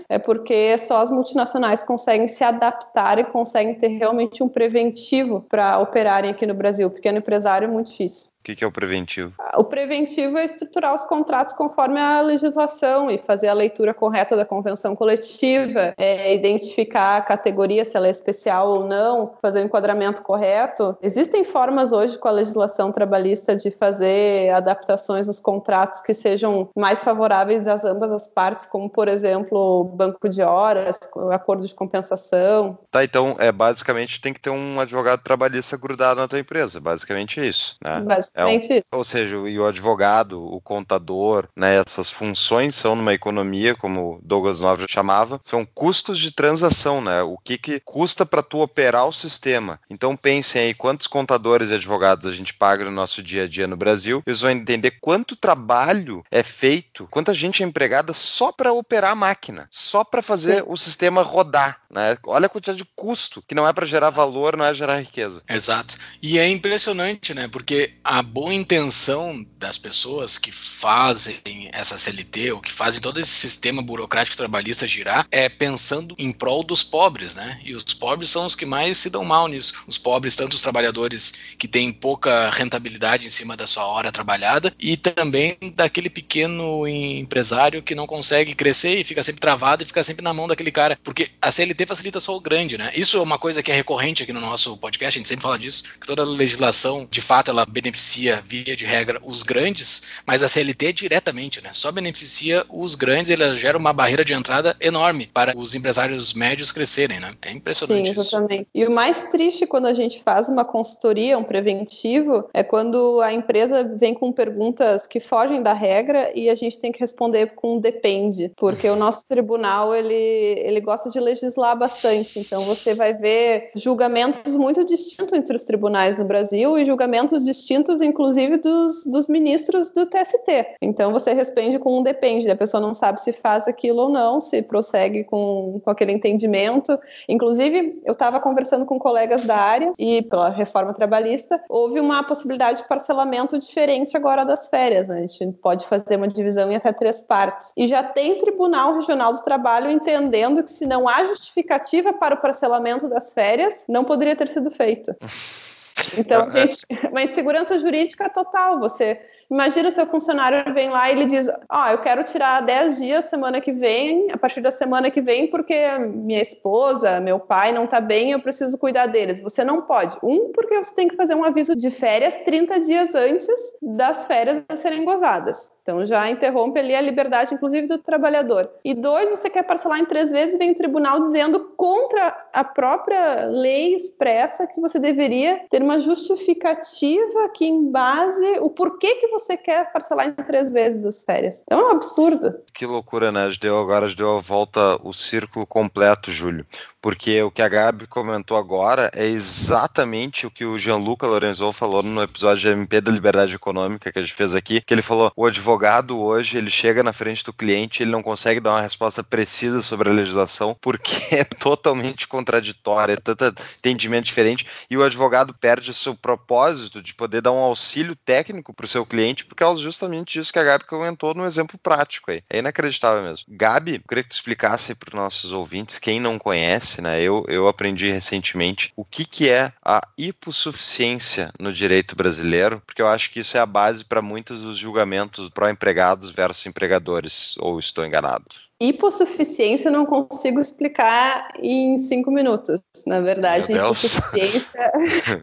[0.09, 5.79] é porque só as multinacionais conseguem se adaptar e conseguem ter realmente um preventivo para
[5.79, 6.87] operarem aqui no Brasil.
[6.87, 8.30] O pequeno empresário é muito difícil.
[8.41, 9.33] O que, que, é o preventivo?
[9.55, 14.43] O preventivo é estruturar os contratos conforme a legislação e fazer a leitura correta da
[14.43, 20.23] convenção coletiva, é, identificar a categoria, se ela é especial ou não, fazer o enquadramento
[20.23, 20.97] correto.
[21.03, 27.03] Existem formas hoje com a legislação trabalhista de fazer adaptações nos contratos que sejam mais
[27.03, 30.99] favoráveis às ambas as partes, como, por exemplo, banco de horas,
[31.31, 32.75] acordo de compensação.
[32.89, 37.39] Tá, então, é, basicamente tem que ter um advogado trabalhista grudado na tua empresa, basicamente
[37.39, 38.03] é isso, né?
[38.33, 38.59] É um,
[38.93, 44.61] ou seja, e o advogado, o contador, né, essas funções são numa economia, como Douglas
[44.61, 47.21] Nobre chamava, são custos de transação, né?
[47.23, 49.79] O que, que custa para tu operar o sistema.
[49.89, 53.67] Então pensem aí quantos contadores e advogados a gente paga no nosso dia a dia
[53.67, 54.23] no Brasil.
[54.25, 59.15] Eles vão entender quanto trabalho é feito, quanta gente é empregada só para operar a
[59.15, 60.63] máquina, só para fazer Sim.
[60.67, 62.17] o sistema rodar, né?
[62.25, 65.43] Olha a quantidade de custo que não é para gerar valor, não é gerar riqueza.
[65.49, 65.97] Exato.
[66.21, 67.47] E é impressionante, né?
[67.47, 73.19] Porque a a boa intenção das pessoas que fazem essa CLT ou que fazem todo
[73.19, 77.59] esse sistema burocrático trabalhista girar é pensando em prol dos pobres, né?
[77.65, 79.73] E os pobres são os que mais se dão mal nisso.
[79.87, 84.71] Os pobres, tanto os trabalhadores que têm pouca rentabilidade em cima da sua hora trabalhada
[84.79, 90.03] e também daquele pequeno empresário que não consegue crescer e fica sempre travado e fica
[90.03, 90.99] sempre na mão daquele cara.
[91.03, 92.91] Porque a CLT facilita só o grande, né?
[92.93, 95.57] Isso é uma coisa que é recorrente aqui no nosso podcast, a gente sempre fala
[95.57, 98.10] disso, que toda legislação, de fato, ela beneficia,
[98.43, 101.69] via de regra, os grandes, mas a CLT diretamente, né?
[101.73, 106.71] Só beneficia os grandes, ela gera uma barreira de entrada enorme para os empresários médios
[106.71, 107.33] crescerem, né?
[107.41, 108.61] É impressionante Sim, exatamente.
[108.61, 108.69] Isso.
[108.73, 113.31] E o mais triste quando a gente faz uma consultoria, um preventivo, é quando a
[113.31, 117.79] empresa vem com perguntas que fogem da regra e a gente tem que responder com
[117.79, 123.71] depende, porque o nosso tribunal ele, ele gosta de legislar bastante, então você vai ver
[123.75, 129.89] julgamentos muito distintos entre os tribunais no Brasil e julgamentos distintos, inclusive, dos, dos ministros
[129.89, 130.75] do TST.
[130.81, 134.39] Então você responde com um depende, a pessoa não sabe se faz aquilo ou não,
[134.41, 136.97] se prossegue com, com aquele entendimento.
[137.27, 142.81] Inclusive, eu estava conversando com colegas da área e pela reforma trabalhista, houve uma possibilidade
[142.81, 145.07] de parcelamento diferente agora das férias.
[145.07, 145.23] Né?
[145.23, 147.71] A gente pode fazer uma divisão em até três partes.
[147.75, 152.41] E já tem Tribunal Regional do Trabalho entendendo que se não há justificativa para o
[152.41, 155.15] parcelamento das férias, não poderia ter sido feito.
[156.17, 156.77] Então, gente,
[157.09, 158.79] uma insegurança jurídica total.
[158.79, 159.19] Você
[159.51, 162.97] Imagina o seu funcionário vem lá e ele diz: Ó, oh, eu quero tirar 10
[162.97, 167.73] dias semana que vem, a partir da semana que vem, porque minha esposa, meu pai
[167.73, 169.41] não tá bem, eu preciso cuidar deles.
[169.41, 170.17] Você não pode.
[170.23, 173.49] Um, porque você tem que fazer um aviso de férias 30 dias antes
[173.81, 175.69] das férias serem gozadas.
[175.91, 178.69] Então já interrompe ali a liberdade, inclusive, do trabalhador.
[178.83, 183.45] E dois, você quer parcelar em três vezes vem o tribunal dizendo contra a própria
[183.45, 189.57] lei expressa que você deveria ter uma justificativa que em base o porquê que você
[189.57, 191.61] quer parcelar em três vezes as férias.
[191.65, 192.55] Então é um absurdo.
[192.73, 193.51] Que loucura, né?
[193.59, 196.65] Deu agora deu a volta o círculo completo, Júlio
[197.01, 202.03] porque o que a Gabi comentou agora é exatamente o que o Gianluca Lorenzo falou
[202.03, 205.31] no episódio de MP da Liberdade Econômica que a gente fez aqui, que ele falou,
[205.35, 209.23] o advogado hoje, ele chega na frente do cliente, ele não consegue dar uma resposta
[209.23, 215.53] precisa sobre a legislação, porque é totalmente contraditória, é tanto entendimento diferente, e o advogado
[215.53, 219.55] perde o seu propósito de poder dar um auxílio técnico para o seu cliente, por
[219.55, 222.43] causa justamente disso que a Gabi comentou no exemplo prático aí.
[222.49, 223.45] É inacreditável mesmo.
[223.49, 227.21] Gabi, eu queria que tu explicasse para os nossos ouvintes, quem não conhece, né?
[227.21, 233.07] Eu, eu aprendi recentemente o que, que é a hipossuficiência no direito brasileiro, porque eu
[233.07, 238.03] acho que isso é a base para muitos dos julgamentos pró-empregados versus empregadores, ou estou
[238.03, 238.47] enganado?
[238.81, 242.81] Hipossuficiência eu não consigo explicar em cinco minutos.
[243.05, 244.91] Na verdade, hipossuficiência.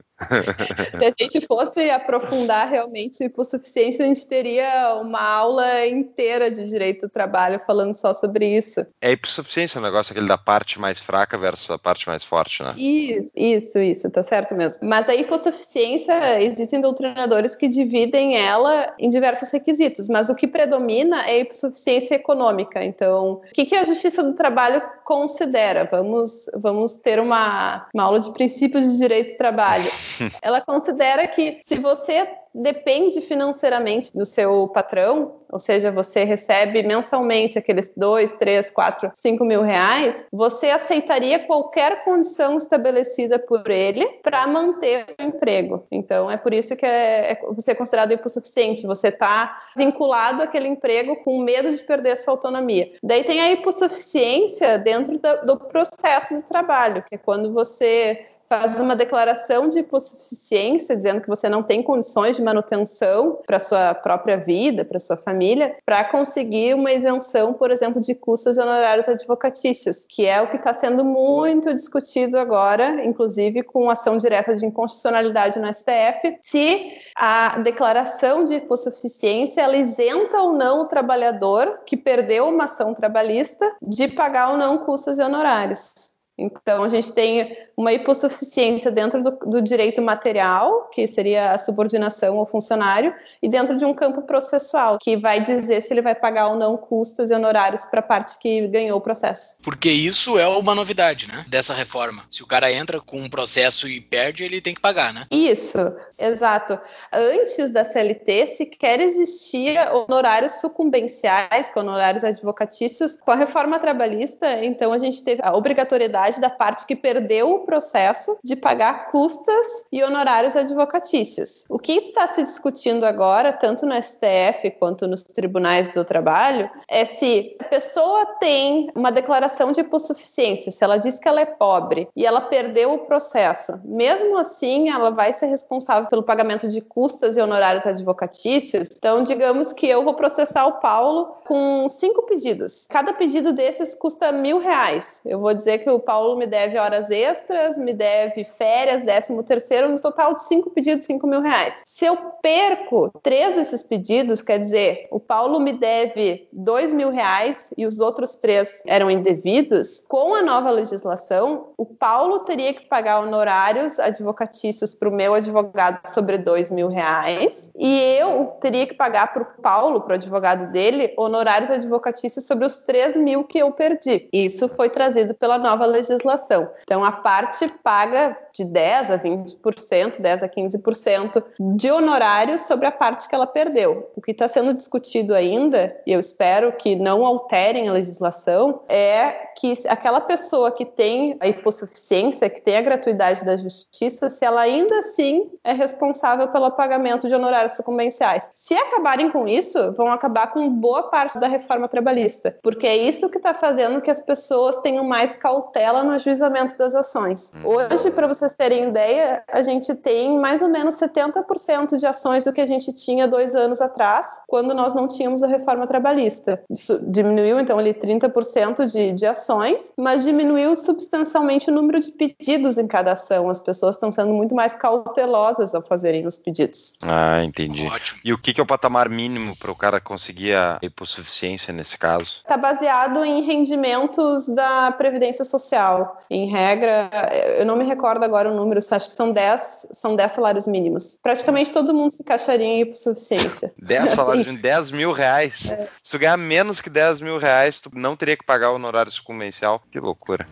[0.99, 7.07] Se a gente fosse aprofundar realmente hipossuficiência, a gente teria uma aula inteira de direito
[7.07, 8.85] do trabalho falando só sobre isso.
[9.01, 12.75] É hipossuficiência o negócio aquele da parte mais fraca versus a parte mais forte, né?
[12.77, 14.79] Isso, isso, isso, tá certo mesmo.
[14.83, 21.23] Mas a hipossuficiência, existem doutrinadores que dividem ela em diversos requisitos, mas o que predomina
[21.29, 22.85] é a hipossuficiência econômica.
[22.85, 25.89] Então, o que, que a Justiça do Trabalho considera?
[25.91, 29.91] Vamos, vamos ter uma, uma aula de princípios de direito do trabalho.
[30.43, 37.59] Ela considera que se você depende financeiramente do seu patrão, ou seja, você recebe mensalmente
[37.59, 44.47] aqueles dois, três, quatro, cinco mil reais, você aceitaria qualquer condição estabelecida por ele para
[44.47, 45.87] manter o seu emprego.
[45.91, 48.87] Então, é por isso que é, é você é considerado hipossuficiente.
[48.87, 52.93] Você está vinculado àquele emprego com medo de perder sua autonomia.
[53.03, 58.97] Daí tem a hipossuficiência dentro do processo de trabalho, que é quando você faz uma
[58.97, 64.85] declaração de hipossuficiência, dizendo que você não tem condições de manutenção para sua própria vida,
[64.85, 70.41] para sua família, para conseguir uma isenção, por exemplo, de custos honorários advocatícios, que é
[70.41, 76.39] o que está sendo muito discutido agora, inclusive com ação direta de inconstitucionalidade no STF,
[76.41, 82.95] se a declaração de hipossuficiência ela isenta ou não o trabalhador que perdeu uma ação
[82.95, 86.18] trabalhista de pagar ou não custos e honorários.
[86.39, 92.39] Então, a gente tem uma hipossuficiência dentro do, do, direito material, que seria a subordinação
[92.39, 96.49] ao funcionário, e dentro de um campo processual, que vai dizer se ele vai pagar
[96.49, 99.57] ou não custos e honorários para a parte que ganhou o processo.
[99.63, 102.25] Porque isso é uma novidade, né, dessa reforma.
[102.31, 105.27] Se o cara entra com um processo e perde, ele tem que pagar, né?
[105.31, 105.79] Isso.
[106.19, 106.79] Exato.
[107.13, 113.17] Antes da CLT, sequer existia honorários sucumbenciais, com honorários advocatícios.
[113.17, 117.61] Com a reforma trabalhista, então a gente teve a obrigatoriedade da parte que perdeu o
[117.61, 121.65] processo de pagar custas e honorários advocatícios.
[121.69, 127.05] O que está se discutindo agora, tanto no STF quanto nos tribunais do trabalho, é
[127.05, 132.09] se a pessoa tem uma declaração de hipossuficiência, se ela diz que ela é pobre
[132.17, 137.37] e ela perdeu o processo, mesmo assim ela vai ser responsável pelo pagamento de custas
[137.37, 138.89] e honorários advocatícios.
[138.97, 142.87] Então, digamos que eu vou processar o Paulo com cinco pedidos.
[142.89, 145.21] Cada pedido desses custa mil reais.
[145.25, 149.89] Eu vou dizer que o Paulo me deve horas extras, me deve férias, décimo terceiro,
[149.89, 151.83] no total de cinco pedidos, cinco mil reais.
[151.85, 157.73] Se eu perco três desses pedidos, quer dizer, o Paulo me deve dois mil reais
[157.77, 163.21] e os outros três eram indevidos, com a nova legislação, o Paulo teria que pagar
[163.21, 169.33] honorários advocatícios para o meu advogado sobre dois mil reais e eu teria que pagar
[169.33, 173.71] para o Paulo, para o advogado dele, honorários advocatícios sobre os três mil que eu
[173.73, 174.29] perdi.
[174.33, 176.69] Isso foi trazido pela nova legislação.
[176.83, 181.45] Então, a parte paga de 10 a 20%, 10 a 15%
[181.77, 184.11] de honorários sobre a parte que ela perdeu.
[184.17, 189.49] O que está sendo discutido ainda, e eu espero que não alterem a legislação, é
[189.57, 194.61] que aquela pessoa que tem a hipossuficiência, que tem a gratuidade da justiça, se ela
[194.61, 198.51] ainda assim é responsável pelo pagamento de honorários sucumbenciais.
[198.55, 203.29] Se acabarem com isso, vão acabar com boa parte da reforma trabalhista, porque é isso
[203.31, 207.53] que está fazendo que as pessoas tenham mais cautela no ajuizamento das ações.
[207.55, 207.77] Uhum.
[207.77, 212.53] Hoje, para vocês terem ideia, a gente tem mais ou menos 70% de ações do
[212.53, 216.63] que a gente tinha dois anos atrás, quando nós não tínhamos a reforma trabalhista.
[216.71, 222.79] Isso diminuiu, então, ali 30% de, de ações, mas diminuiu substancialmente o número de pedidos
[222.79, 223.49] em cada ação.
[223.49, 226.97] As pessoas estão sendo muito mais cautelosas ao fazerem os pedidos.
[227.01, 227.87] Ah, entendi.
[227.87, 228.21] Ótimo.
[228.25, 231.97] E o que, que é o patamar mínimo para o cara conseguir a hipossuficiência nesse
[231.97, 232.41] caso?
[232.43, 236.21] Está baseado em rendimentos da Previdência Social.
[236.31, 237.11] Em regra,
[237.59, 241.19] eu não me recordo agora o número, acho que são 10, são 10 salários mínimos.
[241.23, 243.73] Praticamente todo mundo se encaixaria em hipossuficiência.
[243.81, 245.71] 10 salários, 10 mil reais.
[245.71, 245.89] É.
[246.03, 249.11] Se tu ganhar menos que 10 mil reais, tu não teria que pagar o honorário
[249.11, 249.83] sucumbencial.
[249.91, 250.47] Que loucura.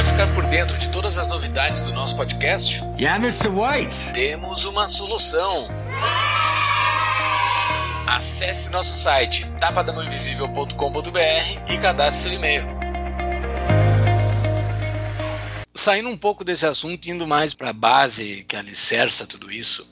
[0.00, 2.82] Quer ficar por dentro de todas as novidades do nosso podcast?
[2.98, 3.50] Yeah, Mr.
[3.50, 4.14] White!
[4.14, 5.68] Temos uma solução.
[8.06, 12.66] Acesse nosso site tapadamãoinvisível.com.br e cadastre seu e-mail.
[15.74, 19.90] Saindo um pouco desse assunto, indo mais para a base que alicerça tudo isso.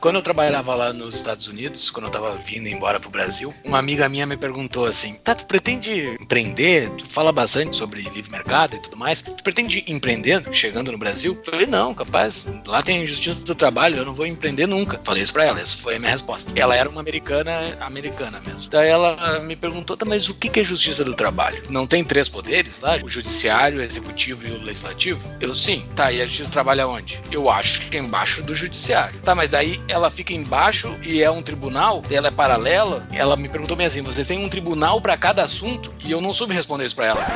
[0.00, 3.80] Quando eu trabalhava lá nos Estados Unidos, quando eu tava vindo embora pro Brasil, uma
[3.80, 6.88] amiga minha me perguntou assim: Tá, tu pretende empreender?
[6.90, 9.20] Tu fala bastante sobre livre mercado e tudo mais.
[9.20, 11.36] Tu pretende empreender chegando no Brasil?
[11.36, 12.48] Eu falei: Não, capaz.
[12.66, 15.00] Lá tem justiça do trabalho, eu não vou empreender nunca.
[15.02, 16.52] Falei isso pra ela, essa foi a minha resposta.
[16.54, 18.70] Ela era uma americana, americana mesmo.
[18.70, 21.60] Daí ela me perguntou: Tá, mas o que é justiça do trabalho?
[21.68, 22.98] Não tem três poderes lá?
[23.02, 25.28] O judiciário, o executivo e o legislativo?
[25.40, 25.84] Eu sim.
[25.96, 27.20] Tá, e a justiça trabalha onde?
[27.32, 29.18] Eu acho que é embaixo do judiciário.
[29.20, 33.06] Tá, mas daí ela fica embaixo e é um tribunal, ela é paralela.
[33.12, 35.92] Ela me perguntou assim: vocês têm um tribunal para cada assunto?
[36.04, 37.26] E eu não soube responder isso para ela.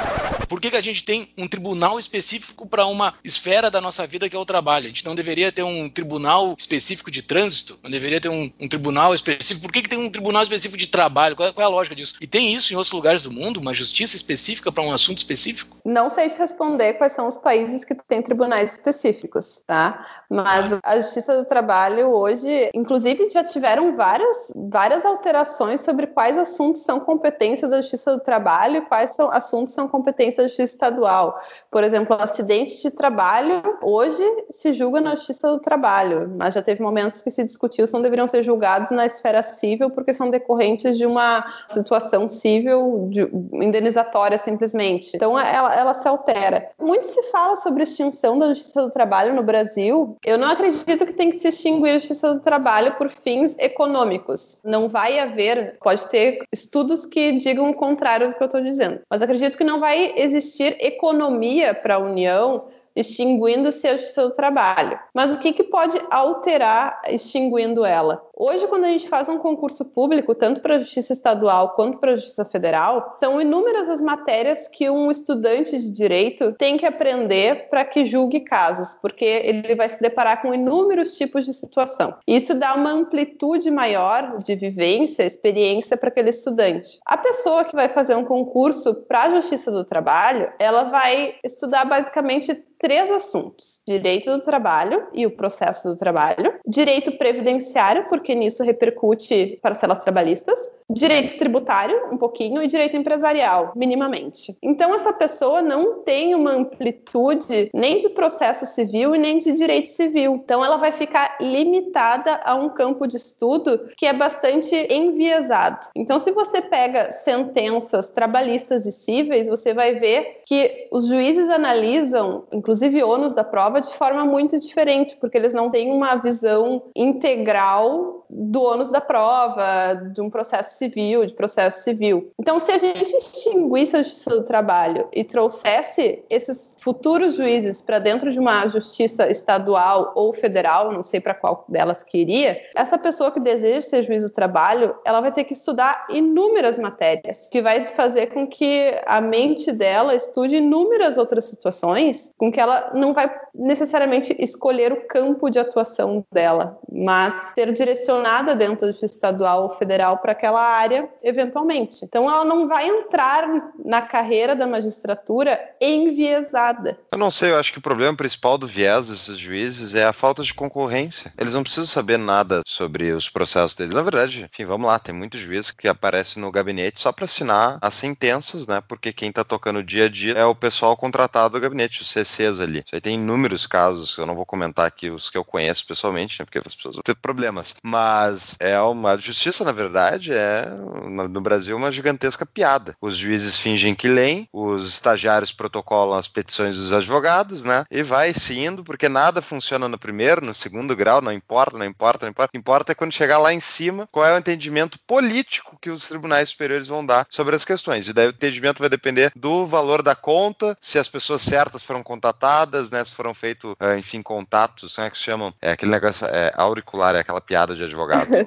[0.49, 4.29] Por que, que a gente tem um tribunal específico para uma esfera da nossa vida
[4.29, 4.85] que é o trabalho?
[4.85, 7.79] A gente não deveria ter um tribunal específico de trânsito?
[7.83, 9.63] Não deveria ter um, um tribunal específico?
[9.63, 11.35] Por que, que tem um tribunal específico de trabalho?
[11.35, 12.17] Qual é, qual é a lógica disso?
[12.21, 13.61] E tem isso em outros lugares do mundo?
[13.61, 15.79] Uma justiça específica para um assunto específico?
[15.87, 20.07] Não sei te responder quais são os países que têm tribunais específicos, tá?
[20.29, 22.42] Mas a justiça do trabalho hoje
[22.75, 28.79] Inclusive, já tiveram várias, várias alterações sobre quais assuntos são competência da Justiça do Trabalho
[28.79, 31.41] e quais são, assuntos são competência da Justiça Estadual.
[31.71, 36.83] Por exemplo, acidente de trabalho, hoje se julga na Justiça do Trabalho, mas já teve
[36.83, 40.97] momentos que se discutiu se não deveriam ser julgados na esfera civil porque são decorrentes
[40.97, 43.23] de uma situação civil de,
[43.53, 45.13] indenizatória, simplesmente.
[45.15, 46.71] Então, ela, ela se altera.
[46.81, 50.17] Muito se fala sobre extinção da Justiça do Trabalho no Brasil.
[50.25, 54.59] Eu não acredito que tem que se extinguir a Justiça do Trabalho por fins econômicos.
[54.65, 59.01] Não vai haver, pode ter estudos que digam o contrário do que eu estou dizendo,
[59.11, 64.99] mas acredito que não vai existir economia para a União extinguindo-se justiça do trabalho.
[65.15, 68.23] Mas o que, que pode alterar extinguindo ela?
[68.35, 72.13] Hoje, quando a gente faz um concurso público, tanto para a Justiça Estadual quanto para
[72.13, 77.69] a Justiça Federal, são inúmeras as matérias que um estudante de direito tem que aprender
[77.69, 82.15] para que julgue casos, porque ele vai se deparar com inúmeros tipos de situação.
[82.27, 86.99] Isso dá uma amplitude maior de vivência, experiência para aquele estudante.
[87.07, 91.85] A pessoa que vai fazer um concurso para a Justiça do Trabalho, ela vai estudar
[91.85, 98.63] basicamente três assuntos: direito do trabalho e o processo do trabalho, direito previdenciário, porque nisso
[98.63, 100.59] repercute parcelas trabalhistas,
[100.91, 104.57] direito tributário, um pouquinho, e direito empresarial, minimamente.
[104.63, 109.89] Então, essa pessoa não tem uma amplitude nem de processo civil e nem de direito
[109.89, 110.35] civil.
[110.35, 115.87] Então, ela vai ficar limitada a um campo de estudo que é bastante enviesado.
[115.97, 122.45] Então, se você pega sentenças trabalhistas e cíveis, você vai ver que os juízes analisam,
[122.53, 122.72] inclusive
[123.05, 128.63] ônus da prova, de forma muito diferente, porque eles não têm uma visão integral do
[128.63, 132.33] ônus da prova, de um processo civil, de processo civil.
[132.41, 137.99] Então, se a gente extinguisse a justiça do trabalho e trouxesse esses futuros juízes para
[137.99, 143.31] dentro de uma justiça estadual ou federal, não sei para qual delas queria, essa pessoa
[143.31, 147.89] que deseja ser juiz do trabalho, ela vai ter que estudar inúmeras matérias, que vai
[147.91, 153.31] fazer com que a mente dela estude inúmeras outras situações, com que ela não vai
[153.55, 160.19] necessariamente escolher o campo de atuação dela, mas ser direcionada dentro justiça estadual ou federal
[160.19, 162.05] para aquela área eventualmente.
[162.05, 163.49] Então ela não vai entrar
[163.85, 166.99] na carreira da magistratura enviesada.
[167.11, 170.13] Eu não sei, eu acho que o problema principal do viés desses juízes é a
[170.13, 171.33] falta de concorrência.
[171.39, 173.95] Eles não precisam saber nada sobre os processos deles.
[173.95, 177.79] Na verdade, enfim, vamos lá, tem muitos juízes que aparecem no gabinete só para assinar
[177.81, 178.83] as sentenças, né?
[178.87, 182.11] Porque quem tá tocando o dia a dia é o pessoal contratado do gabinete, os
[182.53, 182.83] CCs ali.
[182.85, 186.39] Isso aí tem inúmeros casos, eu não vou comentar aqui os que eu conheço pessoalmente,
[186.39, 186.45] né?
[186.45, 187.75] Porque as pessoas vão ter problemas.
[187.83, 190.67] Mas é uma justiça, na verdade, é
[191.09, 192.97] no Brasil uma gigantesca piada.
[193.01, 197.85] Os juízes fingem que leem, os estagiários protocolam as petições dos advogados, né?
[197.91, 201.87] E vai se indo, porque nada funciona no primeiro, no segundo grau, não importa, não
[201.87, 202.51] importa, não importa.
[202.51, 205.91] O que importa é quando chegar lá em cima, qual é o entendimento político que
[205.91, 208.09] os tribunais superiores vão dar sobre as questões.
[208.09, 212.03] E daí o entendimento vai depender do valor da conta, se as pessoas certas foram
[212.43, 213.05] contatadas, né?
[213.05, 215.55] Se foram feitos, eh, enfim, contatos, como é que se chamam?
[215.63, 218.29] É aquele negócio é, auricular, é aquela piada de advogado.
[218.35, 218.45] é,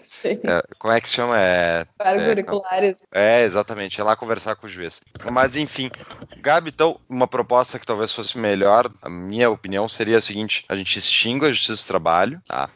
[0.77, 1.39] como é que se chama?
[1.39, 3.03] É, Vários é, auriculares.
[3.11, 3.99] É, exatamente.
[3.99, 5.01] É lá conversar com o juiz.
[5.31, 5.89] Mas, enfim,
[6.37, 10.65] Gabi, então, uma proposta que talvez talvez fosse melhor, a minha opinião seria a seguinte:
[10.67, 12.69] a gente extingue a justiça do trabalho, tá?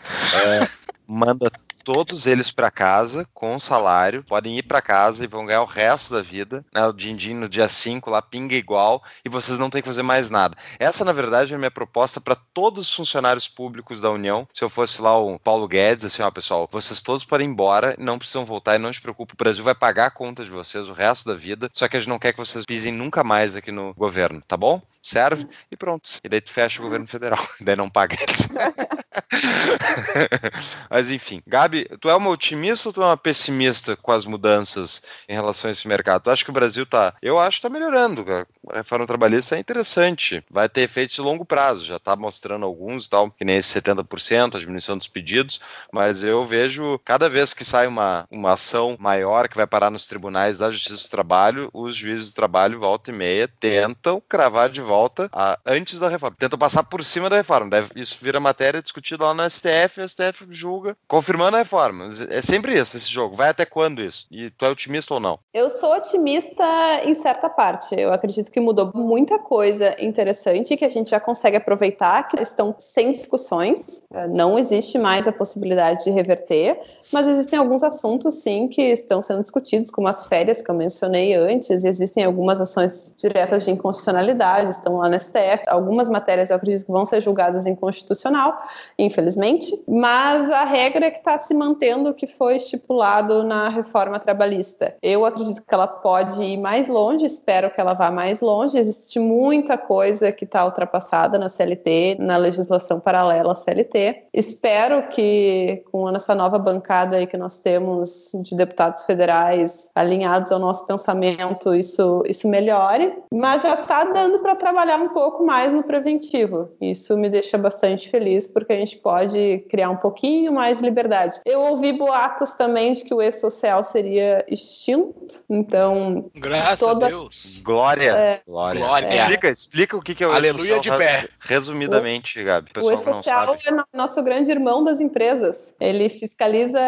[0.46, 0.68] É,
[1.06, 1.52] manda
[1.92, 6.14] todos eles para casa com salário, podem ir para casa e vão ganhar o resto
[6.14, 6.64] da vida.
[6.72, 6.86] Né?
[6.86, 10.30] O din-din no dia 5 lá pinga igual e vocês não têm que fazer mais
[10.30, 10.56] nada.
[10.78, 14.48] Essa, na verdade, é a minha proposta para todos os funcionários públicos da União.
[14.54, 17.96] Se eu fosse lá o Paulo Guedes, assim, ó, pessoal, vocês todos podem ir embora,
[17.98, 20.88] não precisam voltar e não se preocupe, o Brasil vai pagar a conta de vocês
[20.90, 23.56] o resto da vida, só que a gente não quer que vocês pisem nunca mais
[23.56, 24.80] aqui no governo, tá bom?
[25.02, 25.48] Serve?
[25.72, 26.08] E pronto.
[26.24, 28.48] E daí tu fecha o governo federal, daí não paga eles.
[30.90, 35.02] Mas enfim, Gabi, tu é uma otimista ou tu é uma pessimista com as mudanças
[35.28, 36.24] em relação a esse mercado?
[36.24, 37.14] Tu acha que o Brasil tá.
[37.22, 38.26] Eu acho que tá melhorando.
[38.70, 40.44] A reforma trabalhista é interessante.
[40.50, 41.86] Vai ter efeitos de longo prazo.
[41.86, 45.60] Já tá mostrando alguns e tal, que nem esse 70%, a diminuição dos pedidos.
[45.92, 50.08] Mas eu vejo cada vez que sai uma, uma ação maior que vai parar nos
[50.08, 54.82] tribunais da Justiça do Trabalho, os juízes do trabalho, volta e meia, tentam cravar de
[54.82, 56.36] volta a, antes da reforma.
[56.38, 57.70] Tentam passar por cima da reforma.
[57.70, 62.10] Deve, isso vira matéria discutida lá no STF, o STF julga, confirmando a reforma.
[62.30, 63.36] É sempre isso, esse jogo.
[63.36, 64.28] Vai até quando isso?
[64.32, 65.40] E tu é otimista ou não?
[65.54, 66.64] Eu sou otimista
[67.06, 67.96] em certa parte.
[67.98, 72.76] Eu acredito que mudou muita coisa interessante que a gente já consegue aproveitar, que estão
[72.78, 74.02] sem discussões.
[74.30, 76.80] Não existe mais a possibilidade de reverter,
[77.12, 81.34] mas existem alguns assuntos, sim, que estão sendo discutidos, como as férias que eu mencionei
[81.36, 81.84] antes.
[81.84, 85.64] Existem algumas ações diretas de inconstitucionalidade, estão lá no STF.
[85.68, 88.62] Algumas matérias eu acredito que vão ser julgadas inconstitucional,
[89.00, 94.20] infelizmente, mas a regra é que está se mantendo o que foi estipulado na reforma
[94.20, 94.96] trabalhista.
[95.02, 98.78] Eu acredito que ela pode ir mais longe, espero que ela vá mais longe.
[98.78, 104.24] Existe muita coisa que está ultrapassada na CLT, na legislação paralela à CLT.
[104.34, 110.60] Espero que com essa nova bancada aí que nós temos de deputados federais alinhados ao
[110.60, 113.14] nosso pensamento, isso, isso melhore.
[113.34, 116.70] Mas já está dando para trabalhar um pouco mais no preventivo.
[116.82, 120.84] Isso me deixa bastante feliz, porque a gente gente pode criar um pouquinho mais de
[120.84, 121.40] liberdade.
[121.46, 126.26] Eu ouvi boatos também de que o e-social seria extinto, então.
[126.34, 127.06] Graças toda...
[127.06, 127.62] a Deus.
[127.64, 128.12] Glória.
[128.12, 128.42] É...
[128.48, 128.82] Glória.
[128.82, 129.08] Glória.
[129.08, 129.20] É.
[129.20, 131.28] Explica, explica o que é o Aleluia de pé.
[131.40, 132.72] Resumidamente, Gabi.
[132.82, 135.76] O e-social é nosso grande irmão das empresas.
[135.80, 136.80] Ele fiscaliza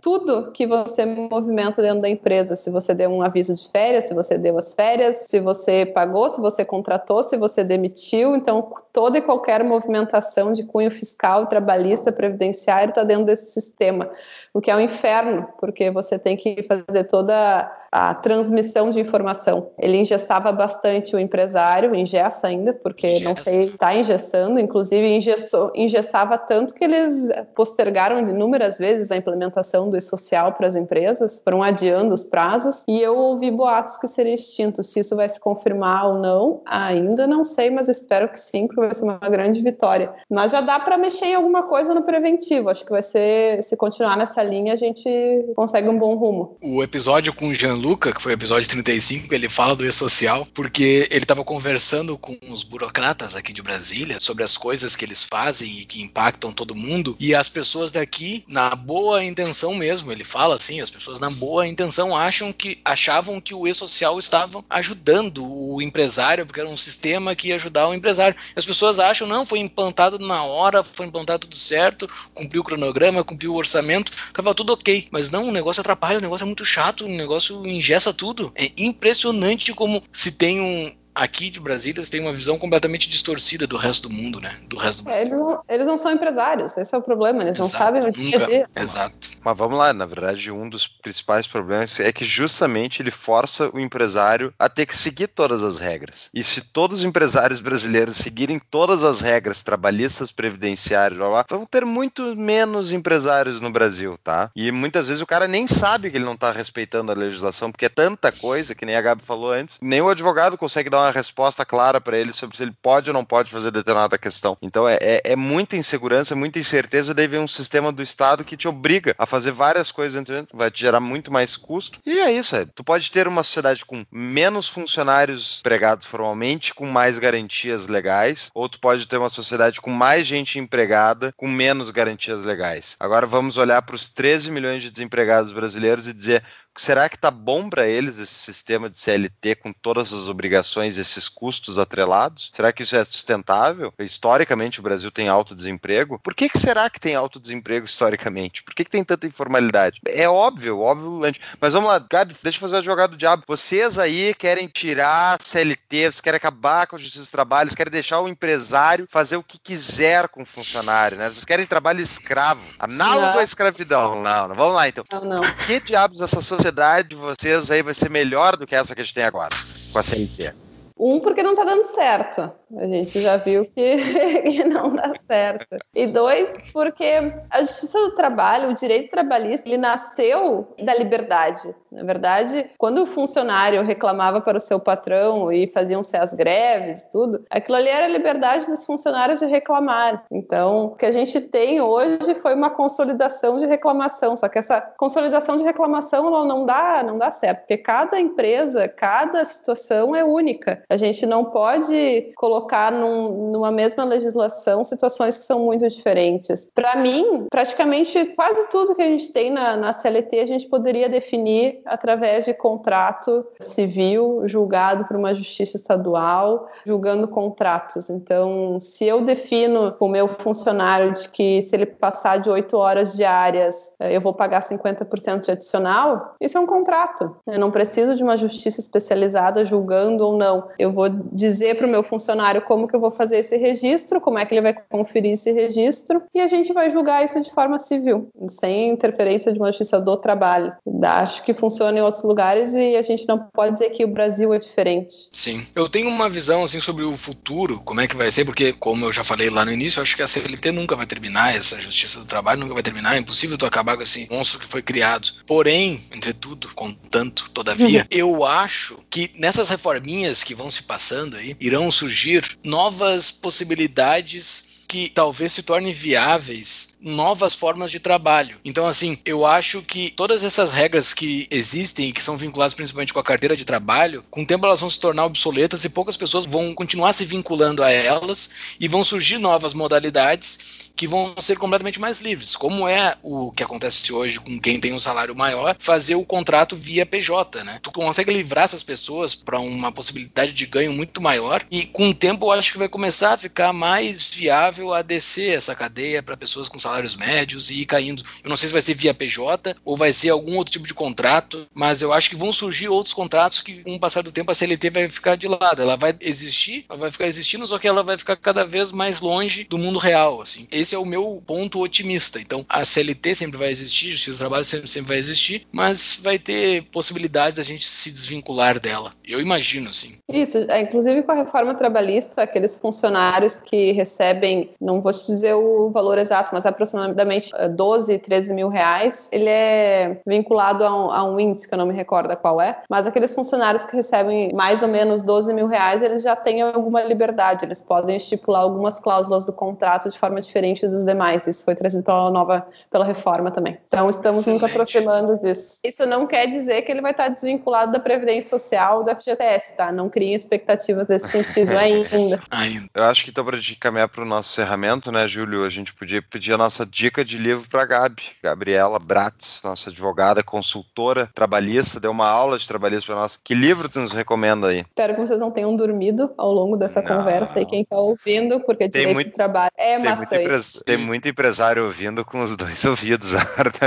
[0.00, 2.54] tudo que você movimenta dentro da empresa.
[2.54, 6.28] Se você deu um aviso de férias, se você deu as férias, se você pagou,
[6.28, 8.36] se você contratou, se você demitiu.
[8.36, 14.10] Então, toda e qualquer movimentação de cunho fiscal, trabalhista, previdenciário está dentro desse sistema,
[14.52, 19.70] o que é um inferno, porque você tem que fazer toda a transmissão de informação.
[19.78, 26.38] Ele ingessava bastante o empresário, ingessa ainda, porque não sei, está ingessando, inclusive ingessou, ingessava
[26.38, 32.14] tanto que eles postergaram inúmeras vezes a implementação do e-social para as empresas, foram adiando
[32.14, 34.82] os prazos, e eu ouvi boatos que seria extinto.
[34.82, 38.80] Se isso vai se confirmar ou não, ainda não sei, mas espero que sim, porque
[38.80, 40.12] vai ser uma grande vitória.
[40.28, 42.68] Mas já dá para mexer em alguma coisa no preventivo.
[42.68, 45.08] Acho que vai ser, se continuar nessa linha, a gente
[45.54, 46.56] consegue um bom rumo.
[46.62, 50.46] O episódio com o Jean Luca, que foi o episódio 35, ele fala do e-social,
[50.54, 55.22] porque ele estava conversando com os burocratas aqui de Brasília sobre as coisas que eles
[55.22, 60.24] fazem e que impactam todo mundo, e as pessoas daqui, na boa intenção mesmo, ele
[60.24, 65.44] fala assim, as pessoas na boa intenção acham que achavam que o e-social estava ajudando
[65.44, 68.36] o empresário, porque era um sistema que ia ajudar o empresário.
[68.54, 73.22] As pessoas acham, não, foi implantado na hora, foi implantado tudo certo, cumpriu o cronograma,
[73.22, 75.08] cumpriu o orçamento, tava tudo ok.
[75.10, 78.52] Mas não, o negócio atrapalha, o negócio é muito chato, o negócio ingessa tudo.
[78.54, 83.66] É impressionante como se tem um, aqui de Brasília eles têm uma visão completamente distorcida
[83.66, 84.56] do resto do mundo, né?
[84.68, 87.58] Do resto do é, eles, não, eles, não, são empresários, esse é o problema, eles
[87.58, 88.70] Exato, não sabem o dia a dia.
[88.76, 89.30] Exato.
[89.42, 93.80] Mas vamos lá, na verdade, um dos principais problemas é que justamente ele força o
[93.80, 96.30] empresário a ter que seguir todas as regras.
[96.32, 101.66] E se todos os empresários brasileiros seguirem todas as regras trabalhistas, previdenciárias, blá, blá, vão
[101.66, 104.50] ter muito menos empresários no Brasil, tá?
[104.54, 107.86] E muitas vezes o cara nem sabe que ele não tá respeitando a legislação, porque
[107.86, 111.10] é tanta coisa, que nem a Gabi falou antes, nem o advogado consegue dar uma
[111.10, 114.56] resposta clara para ele sobre se ele pode ou não pode fazer determinada questão.
[114.62, 118.56] Então é, é, é muita insegurança, muita incerteza, daí vem um sistema do Estado que
[118.56, 120.22] te obriga a fazer várias coisas,
[120.52, 121.98] vai te gerar muito mais custo.
[122.06, 122.64] E é isso, é.
[122.64, 128.68] tu pode ter uma sociedade com menos funcionários empregados formalmente, com mais garantias legais, ou
[128.68, 132.96] tu pode ter uma sociedade com mais gente empregada, com menos garantias legais.
[132.98, 136.44] Agora vamos olhar para os 13 milhões de desempregados brasileiros e dizer
[136.76, 141.28] Será que está bom para eles esse sistema de CLT com todas as obrigações, esses
[141.28, 142.50] custos atrelados?
[142.54, 143.92] Será que isso é sustentável?
[143.98, 146.18] Historicamente, o Brasil tem alto desemprego.
[146.22, 148.62] Por que, que será que tem alto desemprego historicamente?
[148.62, 150.00] Por que, que tem tanta informalidade?
[150.06, 151.20] É óbvio, óbvio,
[151.60, 153.44] mas vamos lá, Gabi, deixa eu fazer a jogada do diabo.
[153.46, 158.20] Vocês aí querem tirar CLT, vocês querem acabar com a justiça dos trabalhos, querem deixar
[158.20, 161.28] o empresário fazer o que quiser com o funcionário, né?
[161.28, 164.22] Vocês querem trabalho escravo, análogo à escravidão.
[164.22, 165.04] Não, não, vamos lá então.
[165.12, 165.40] Não, não.
[165.66, 169.04] Que diabos essa sociedade de vocês aí vai ser melhor do que essa que a
[169.04, 169.54] gente tem agora,
[169.92, 170.52] com a CLT?
[171.00, 172.52] Um, porque não está dando certo.
[172.76, 175.78] A gente já viu que, não dá certo.
[175.94, 181.74] E dois, porque a justiça do trabalho, o direito trabalhista, ele nasceu da liberdade.
[181.90, 187.44] Na verdade, quando o funcionário reclamava para o seu patrão e faziam-se as greves tudo,
[187.50, 190.24] aquilo ali era a liberdade dos funcionários de reclamar.
[190.30, 194.36] Então, o que a gente tem hoje foi uma consolidação de reclamação.
[194.36, 199.44] Só que essa consolidação de reclamação não dá, não dá certo, porque cada empresa, cada
[199.44, 200.82] situação é única.
[200.90, 206.68] A gente não pode colocar num, numa mesma legislação situações que são muito diferentes.
[206.74, 211.08] Para mim, praticamente quase tudo que a gente tem na, na CLT a gente poderia
[211.08, 218.10] definir através de contrato civil julgado por uma justiça estadual, julgando contratos.
[218.10, 223.12] Então, se eu defino o meu funcionário de que se ele passar de oito horas
[223.14, 227.36] diárias eh, eu vou pagar 50% de adicional, isso é um contrato.
[227.46, 231.90] Eu não preciso de uma justiça especializada julgando ou não eu vou dizer para o
[231.90, 235.32] meu funcionário como que eu vou fazer esse registro, como é que ele vai conferir
[235.32, 239.68] esse registro, e a gente vai julgar isso de forma civil, sem interferência de uma
[239.68, 240.72] justiça do trabalho.
[241.02, 244.52] Acho que funciona em outros lugares e a gente não pode dizer que o Brasil
[244.54, 245.14] é diferente.
[245.32, 245.66] Sim.
[245.74, 249.06] Eu tenho uma visão assim sobre o futuro, como é que vai ser, porque como
[249.06, 252.20] eu já falei lá no início, acho que a CLT nunca vai terminar, essa justiça
[252.20, 255.28] do trabalho nunca vai terminar, é impossível tu acabar com esse monstro que foi criado.
[255.46, 261.90] Porém, entretudo, contanto, todavia, eu acho que nessas reforminhas que vão se passando aí, irão
[261.90, 268.58] surgir novas possibilidades que talvez se tornem viáveis novas formas de trabalho.
[268.64, 273.12] Então, assim, eu acho que todas essas regras que existem e que são vinculadas principalmente
[273.12, 276.16] com a carteira de trabalho, com o tempo elas vão se tornar obsoletas e poucas
[276.16, 280.58] pessoas vão continuar se vinculando a elas e vão surgir novas modalidades
[281.00, 284.92] que vão ser completamente mais livres, como é o que acontece hoje com quem tem
[284.92, 287.78] um salário maior, fazer o contrato via PJ, né?
[287.82, 292.14] Tu consegue livrar essas pessoas para uma possibilidade de ganho muito maior e com o
[292.14, 296.36] tempo eu acho que vai começar a ficar mais viável a descer essa cadeia para
[296.36, 298.24] pessoas com salários médios e ir caindo.
[298.42, 300.94] Eu não sei se vai ser via PJ ou vai ser algum outro tipo de
[300.94, 304.50] contrato, mas eu acho que vão surgir outros contratos que com o passar do tempo
[304.50, 305.80] a CLT vai ficar de lado.
[305.80, 309.20] Ela vai existir, ela vai ficar existindo, só que ela vai ficar cada vez mais
[309.20, 310.66] longe do mundo real, assim.
[310.70, 312.40] Esse é o meu ponto otimista.
[312.40, 316.38] Então, a CLT sempre vai existir, justiça do trabalho sempre, sempre vai existir, mas vai
[316.38, 319.12] ter possibilidade da gente se desvincular dela.
[319.24, 320.16] Eu imagino, sim.
[320.28, 325.54] Isso, é, inclusive com a reforma trabalhista, aqueles funcionários que recebem, não vou te dizer
[325.54, 331.10] o valor exato, mas aproximadamente 12, eh, 13 mil reais, ele é vinculado a um,
[331.10, 334.52] a um índice que eu não me recordo qual é, mas aqueles funcionários que recebem
[334.54, 339.00] mais ou menos 12 mil reais, eles já têm alguma liberdade, eles podem estipular algumas
[339.00, 341.46] cláusulas do contrato de forma diferente dos demais.
[341.46, 343.78] Isso foi trazido pela nova, pela reforma também.
[343.88, 344.62] Então estamos Excelente.
[344.62, 345.80] nos aproximando disso.
[345.84, 349.90] Isso não quer dizer que ele vai estar desvinculado da Previdência Social da FGTS, tá?
[349.90, 352.40] Não criem expectativas nesse sentido ainda.
[352.50, 352.88] ainda.
[352.94, 355.70] Eu acho que então para a gente caminhar para o nosso encerramento, né, Júlio, a
[355.70, 358.22] gente podia pedir a nossa dica de livro para a Gabi.
[358.42, 363.38] Gabriela Bratz, nossa advogada, consultora trabalhista, deu uma aula de trabalhista para nós.
[363.42, 364.84] Que livro tu nos recomenda aí?
[364.88, 367.16] Espero que vocês não tenham dormido ao longo dessa não.
[367.16, 370.84] conversa e quem está ouvindo, porque tem direito muito, de trabalho é maçante.
[370.84, 373.32] Tem muito empresário ouvindo com os dois ouvidos,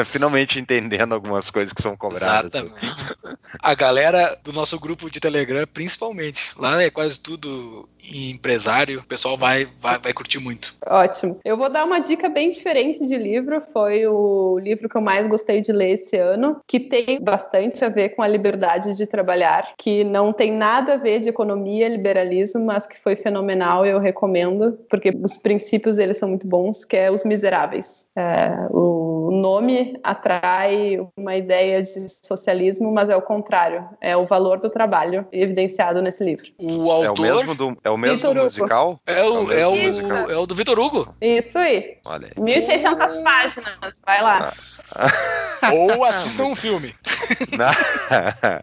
[0.05, 2.53] finalmente entendendo algumas coisas que são cobradas.
[2.53, 3.15] Exatamente.
[3.61, 6.51] A galera do nosso grupo de Telegram, principalmente.
[6.57, 10.75] Lá é quase tudo empresário, o pessoal vai, vai, vai curtir muito.
[10.85, 11.39] Ótimo.
[11.45, 13.61] Eu vou dar uma dica bem diferente de livro.
[13.61, 17.89] Foi o livro que eu mais gostei de ler esse ano, que tem bastante a
[17.89, 22.65] ver com a liberdade de trabalhar, que não tem nada a ver de economia, liberalismo,
[22.65, 26.97] mas que foi fenomenal e eu recomendo, porque os princípios eles são muito bons que
[26.97, 28.07] é Os Miseráveis.
[28.15, 33.87] É, o nome atrai uma ideia de socialismo, mas é o contrário.
[34.01, 36.45] É o valor do trabalho evidenciado nesse livro.
[36.59, 37.25] O autor...
[37.25, 38.99] É o mesmo do, é o mesmo musical?
[39.05, 41.13] É o, é o, é o, é o do Vitor Hugo.
[41.21, 41.97] Isso aí.
[42.05, 42.43] Olha aí.
[42.67, 44.01] 1.600 páginas.
[44.05, 44.53] Vai lá.
[44.95, 45.71] Ah.
[45.73, 46.95] Ou assistam um filme.
[47.57, 47.67] Não.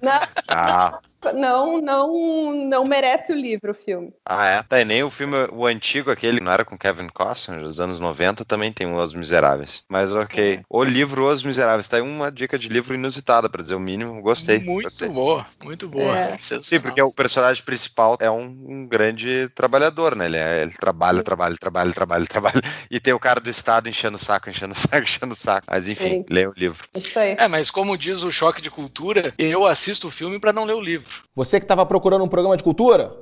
[0.03, 0.21] Não.
[0.49, 0.99] Ah
[1.35, 4.13] não, não, não merece o livro, o filme.
[4.25, 4.63] Ah, é?
[4.63, 8.01] Tá, e nem o filme, o antigo, aquele, não era com Kevin Costner, dos anos
[8.01, 9.85] 90, também tem Os Miseráveis.
[9.89, 10.55] Mas ok.
[10.55, 10.63] É.
[10.69, 14.21] O livro Os Miseráveis, tá aí uma dica de livro inusitada, pra dizer o mínimo,
[14.23, 14.59] gostei.
[14.59, 15.09] Muito gostei.
[15.09, 16.17] boa, muito boa.
[16.17, 16.37] É.
[16.39, 20.27] Sim, porque o personagem principal é um, um grande trabalhador, né?
[20.27, 24.17] Ele, é, ele trabalha, trabalha, trabalha, trabalha, trabalha, e tem o cara do Estado enchendo
[24.17, 25.67] o saco, enchendo o saco, enchendo o saco.
[25.71, 26.87] Mas enfim, leia o livro.
[26.95, 27.37] Isso aí.
[27.39, 30.75] É, mas como diz o Choque de Cultura, eu assisto o filme para não ler
[30.75, 31.10] o livro.
[31.35, 33.13] Você que estava procurando um programa de cultura?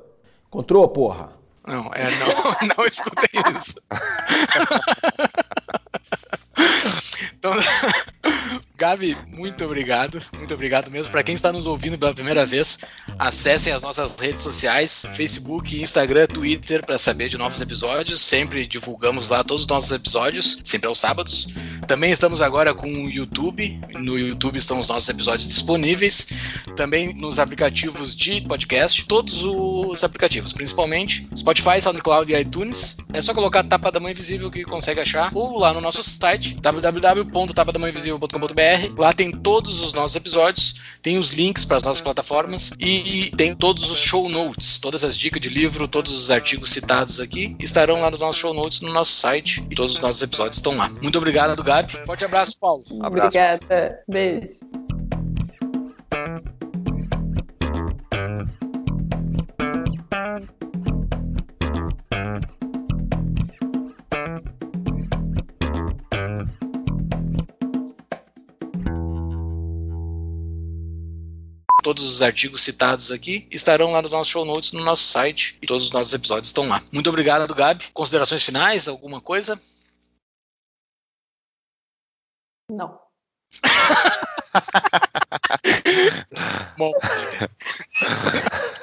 [0.47, 1.33] Encontrou, porra?
[1.67, 2.29] Não, é, não,
[2.79, 3.81] não escutei isso.
[7.35, 7.53] então,
[8.79, 10.23] Gabi, muito obrigado.
[10.37, 11.11] Muito obrigado mesmo.
[11.11, 12.79] Para quem está nos ouvindo pela primeira vez,
[13.19, 18.23] acessem as nossas redes sociais: Facebook, Instagram, Twitter, para saber de novos episódios.
[18.23, 21.49] Sempre divulgamos lá todos os nossos episódios, sempre aos sábados.
[21.89, 23.81] Também estamos agora com o YouTube.
[23.99, 26.29] No YouTube estão os nossos episódios disponíveis.
[26.77, 32.97] Também nos aplicativos de podcast, todos os aplicativos, principalmente Spotify, SoundCloud e iTunes.
[33.13, 36.55] É só colocar Tapa da Mãe Invisível que consegue achar, ou lá no nosso site
[36.61, 43.31] www.tapadamãeinvisível.com.br Lá tem todos os nossos episódios, tem os links para as nossas plataformas e
[43.37, 47.57] tem todos os show notes, todas as dicas de livro, todos os artigos citados aqui
[47.59, 50.77] estarão lá nos nossos show notes no nosso site e todos os nossos episódios estão
[50.77, 50.89] lá.
[51.03, 51.95] Muito obrigado, Gabi.
[52.05, 52.85] Forte abraço, Paulo.
[53.01, 53.29] abraço.
[53.29, 54.03] Obrigada.
[54.09, 54.88] Beijo.
[71.89, 75.67] Todos os artigos citados aqui estarão lá nos nossos show notes no nosso site e
[75.67, 76.83] todos os nossos episódios estão lá.
[76.93, 77.91] Muito obrigado, Gabi.
[77.95, 78.87] Considerações finais?
[78.87, 79.59] Alguma coisa?
[82.71, 83.01] Não.
[86.77, 86.93] Bom.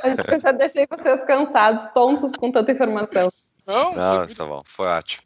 [0.04, 3.30] Acho que eu já deixei vocês cansados, tontos com tanta informação.
[3.68, 5.24] Não, Não tá bom, foi ótimo.